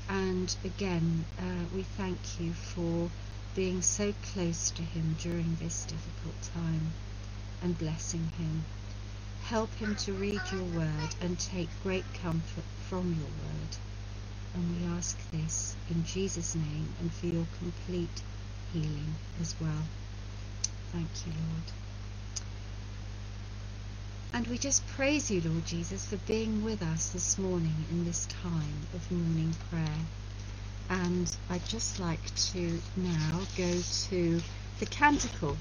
And 0.09 0.55
again, 0.63 1.25
uh, 1.39 1.65
we 1.75 1.83
thank 1.83 2.39
you 2.39 2.53
for 2.53 3.11
being 3.55 3.81
so 3.81 4.13
close 4.33 4.71
to 4.71 4.81
him 4.83 5.15
during 5.19 5.55
this 5.55 5.85
difficult 5.85 6.41
time 6.53 6.91
and 7.61 7.77
blessing 7.77 8.31
him. 8.37 8.65
Help 9.43 9.73
him 9.75 9.95
to 9.95 10.13
read 10.13 10.41
your 10.51 10.63
word 10.63 11.15
and 11.21 11.39
take 11.39 11.69
great 11.83 12.05
comfort 12.13 12.63
from 12.89 13.13
your 13.13 13.27
word. 13.27 13.77
And 14.55 14.79
we 14.79 14.87
ask 14.97 15.17
this 15.31 15.75
in 15.89 16.03
Jesus' 16.05 16.55
name 16.55 16.89
and 16.99 17.11
for 17.13 17.27
your 17.27 17.47
complete 17.59 18.21
healing 18.73 19.15
as 19.41 19.55
well. 19.59 19.83
Thank 20.91 21.09
you, 21.25 21.33
Lord. 21.33 21.71
And 24.33 24.47
we 24.47 24.57
just 24.57 24.85
praise 24.87 25.29
you, 25.29 25.41
Lord 25.41 25.65
Jesus, 25.65 26.05
for 26.07 26.17
being 26.17 26.63
with 26.63 26.81
us 26.81 27.09
this 27.09 27.37
morning 27.37 27.85
in 27.91 28.05
this 28.05 28.25
time 28.25 28.87
of 28.93 29.11
morning 29.11 29.53
prayer. 29.69 29.99
And 30.89 31.35
I'd 31.49 31.65
just 31.65 31.99
like 31.99 32.33
to 32.51 32.79
now 32.95 33.41
go 33.57 33.81
to 34.09 34.41
the 34.79 34.85
canticle, 34.85 35.57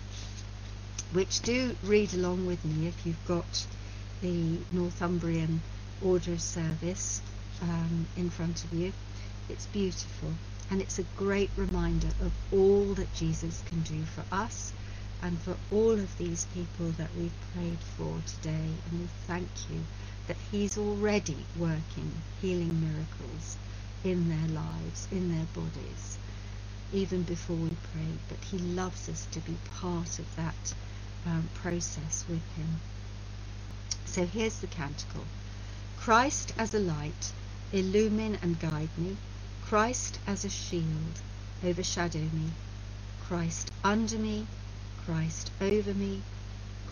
which 1.12 1.40
do 1.40 1.76
read 1.84 2.14
along 2.14 2.46
with 2.46 2.64
me 2.64 2.86
if 2.88 3.06
you've 3.06 3.24
got 3.26 3.66
the 4.20 4.58
Northumbrian 4.72 5.62
Order 6.02 6.32
of 6.32 6.42
Service 6.42 7.22
um, 7.62 8.06
in 8.16 8.30
front 8.30 8.64
of 8.64 8.72
you. 8.72 8.92
It's 9.48 9.66
beautiful 9.66 10.32
and 10.70 10.80
it's 10.80 10.98
a 10.98 11.04
great 11.16 11.50
reminder 11.56 12.08
of 12.20 12.32
all 12.52 12.94
that 12.94 13.12
Jesus 13.14 13.62
can 13.66 13.80
do 13.82 14.02
for 14.04 14.24
us 14.32 14.72
and 15.22 15.38
for 15.40 15.54
all 15.70 15.92
of 15.92 16.16
these 16.18 16.46
people 16.54 16.90
that 16.92 17.10
we've 17.16 17.32
prayed 17.54 17.78
for 17.96 18.16
today. 18.26 18.70
And 18.90 19.00
we 19.00 19.08
thank 19.26 19.48
you 19.70 19.80
that 20.26 20.36
He's 20.50 20.78
already 20.78 21.36
working 21.58 22.10
healing 22.40 22.80
miracles 22.80 23.56
in 24.04 24.28
their 24.28 24.48
lives, 24.48 25.08
in 25.10 25.30
their 25.34 25.46
bodies, 25.54 26.18
even 26.92 27.22
before 27.22 27.56
we 27.56 27.70
pray. 27.92 28.12
But 28.28 28.38
He 28.38 28.58
loves 28.58 29.08
us 29.08 29.26
to 29.32 29.40
be 29.40 29.56
part 29.80 30.18
of 30.18 30.36
that 30.36 30.74
um, 31.26 31.48
process 31.54 32.24
with 32.28 32.42
Him. 32.56 32.80
So 34.06 34.26
here's 34.26 34.58
the 34.58 34.66
canticle 34.66 35.24
Christ 35.98 36.52
as 36.58 36.74
a 36.74 36.80
light, 36.80 37.32
illumine 37.72 38.38
and 38.42 38.58
guide 38.58 38.90
me. 38.98 39.16
Christ 39.64 40.18
as 40.26 40.44
a 40.44 40.50
shield, 40.50 41.22
overshadow 41.64 42.18
me. 42.18 42.50
Christ 43.26 43.70
under 43.84 44.18
me, 44.18 44.46
Christ 45.06 45.50
over 45.60 45.94
me, 45.94 46.22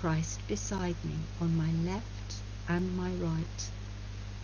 Christ 0.01 0.41
beside 0.49 0.97
me, 1.05 1.17
on 1.41 1.57
my 1.57 1.71
left 1.93 2.37
and 2.69 2.97
my 2.97 3.11
right. 3.11 3.71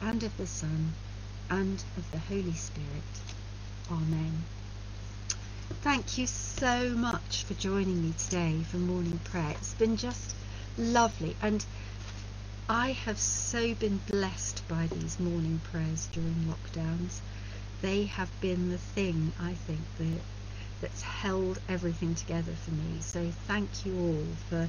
and 0.00 0.22
of 0.22 0.36
the 0.36 0.46
Son, 0.46 0.92
and 1.50 1.82
of 1.96 2.10
the 2.10 2.18
Holy 2.18 2.54
Spirit. 2.54 2.88
Amen. 3.90 4.44
Thank 5.82 6.18
you 6.18 6.26
so 6.26 6.90
much 6.90 7.44
for 7.44 7.54
joining 7.54 8.02
me 8.02 8.14
today 8.18 8.62
for 8.70 8.78
morning 8.78 9.18
prayer. 9.24 9.50
It's 9.50 9.74
been 9.74 9.96
just 9.96 10.34
lovely, 10.78 11.36
and 11.42 11.64
I 12.68 12.92
have 12.92 13.18
so 13.18 13.74
been 13.74 14.00
blessed 14.08 14.66
by 14.68 14.86
these 14.86 15.20
morning 15.20 15.60
prayers 15.70 16.08
during 16.12 16.46
lockdowns. 16.48 17.20
They 17.82 18.04
have 18.04 18.30
been 18.40 18.70
the 18.70 18.78
thing, 18.78 19.32
I 19.38 19.54
think, 19.54 19.80
that 19.98 20.22
that's 20.80 21.02
held 21.02 21.58
everything 21.68 22.14
together 22.14 22.52
for 22.52 22.70
me. 22.70 23.00
So 23.00 23.30
thank 23.46 23.86
you 23.86 23.98
all 23.98 24.26
for 24.48 24.68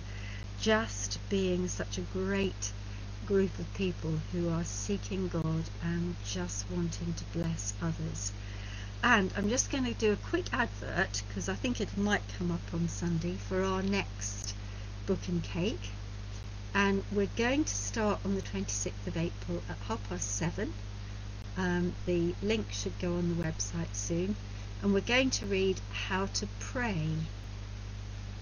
just 0.61 1.19
being 1.29 1.67
such 1.67 1.97
a 1.97 2.01
great 2.01 2.71
group 3.25 3.57
of 3.59 3.73
people 3.73 4.13
who 4.31 4.49
are 4.49 4.63
seeking 4.63 5.27
God 5.27 5.63
and 5.83 6.15
just 6.25 6.69
wanting 6.69 7.13
to 7.13 7.23
bless 7.37 7.73
others. 7.81 8.31
And 9.03 9.31
I'm 9.35 9.49
just 9.49 9.71
going 9.71 9.85
to 9.85 9.93
do 9.93 10.11
a 10.11 10.15
quick 10.15 10.45
advert 10.53 11.23
because 11.27 11.49
I 11.49 11.55
think 11.55 11.81
it 11.81 11.97
might 11.97 12.21
come 12.37 12.51
up 12.51 12.73
on 12.73 12.87
Sunday 12.87 13.35
for 13.35 13.63
our 13.63 13.81
next 13.81 14.53
book 15.05 15.27
and 15.27 15.43
cake. 15.43 15.91
And 16.73 17.03
we're 17.11 17.29
going 17.35 17.63
to 17.63 17.73
start 17.73 18.19
on 18.25 18.35
the 18.35 18.41
26th 18.41 19.07
of 19.07 19.17
April 19.17 19.61
at 19.69 19.77
half 19.87 20.07
past 20.09 20.35
seven. 20.35 20.73
Um, 21.57 21.93
the 22.05 22.35
link 22.41 22.71
should 22.71 22.97
go 22.99 23.13
on 23.13 23.29
the 23.29 23.43
website 23.43 23.93
soon. 23.93 24.35
And 24.81 24.93
we're 24.93 25.01
going 25.01 25.29
to 25.31 25.45
read 25.45 25.79
How 26.07 26.25
to 26.27 26.47
Pray 26.59 27.07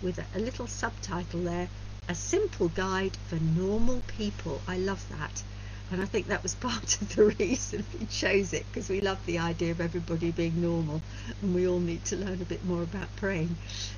with 0.01 0.17
a, 0.17 0.25
a 0.35 0.39
little 0.39 0.67
subtitle 0.67 1.41
there 1.41 1.69
A 2.09 2.15
Simple 2.15 2.67
Guide 2.67 3.15
for 3.27 3.35
Normal 3.35 4.01
People. 4.07 4.61
I 4.67 4.77
love 4.77 5.05
that. 5.17 5.41
And 5.89 6.01
I 6.01 6.05
think 6.05 6.27
that 6.27 6.43
was 6.43 6.53
part 6.69 7.01
of 7.01 7.15
the 7.15 7.25
reason 7.25 7.85
we 7.97 8.05
chose 8.07 8.51
it 8.51 8.65
because 8.67 8.89
we 8.89 8.99
love 8.99 9.25
the 9.25 9.39
idea 9.39 9.71
of 9.71 9.79
everybody 9.79 10.31
being 10.31 10.61
normal 10.61 11.01
and 11.41 11.55
we 11.55 11.67
all 11.67 11.79
need 11.79 12.03
to 12.05 12.17
learn 12.17 12.41
a 12.41 12.45
bit 12.45 12.65
more 12.65 12.83
about 12.83 13.15
praying. 13.15 13.55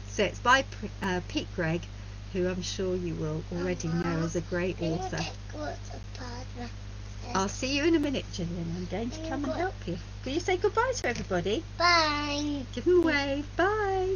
So 0.10 0.24
it's 0.24 0.39
by 0.39 0.65
uh, 1.02 1.22
Pete 1.28 1.48
Greig, 1.56 1.82
who 2.34 2.48
I'm 2.48 2.62
sure 2.62 2.96
you 2.96 3.15
will 3.15 3.44
already 3.52 3.88
know 3.88 4.22
as 4.24 4.36
a 4.36 4.41
great 4.41 4.82
author. 4.82 5.26
I'll 7.36 7.50
see 7.50 7.76
you 7.76 7.86
in 7.86 7.95
a 7.95 8.00
minute, 8.00 8.26
Gillian. 8.32 8.74
I'm 8.78 8.86
going 8.86 9.10
to 9.10 9.30
come 9.30 9.43
and 9.43 9.54
help 9.54 9.88
you. 9.88 9.98
Can 10.24 10.34
you 10.34 10.39
say 10.39 10.56
goodbye 10.56 10.93
to 10.95 11.10
everybody? 11.10 11.65
Bye. 11.78 12.65
Give 12.71 12.86
them 12.86 13.04
a 13.04 13.08
wave. 13.08 13.56
Bye. 13.58 14.15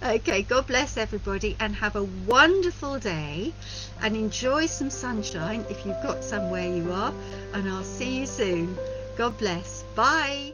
Okay, 0.00 0.42
God 0.42 0.68
bless 0.68 0.96
everybody 0.96 1.56
and 1.58 1.74
have 1.74 1.96
a 1.96 2.04
wonderful 2.04 3.00
day 3.00 3.52
and 4.00 4.16
enjoy 4.16 4.66
some 4.66 4.90
sunshine 4.90 5.66
if 5.70 5.84
you've 5.84 6.02
got 6.04 6.22
somewhere 6.22 6.68
you 6.68 6.92
are. 6.92 7.12
And 7.52 7.68
I'll 7.68 7.82
see 7.82 8.20
you 8.20 8.26
soon. 8.26 8.78
God 9.16 9.36
bless. 9.38 9.82
Bye. 9.96 10.51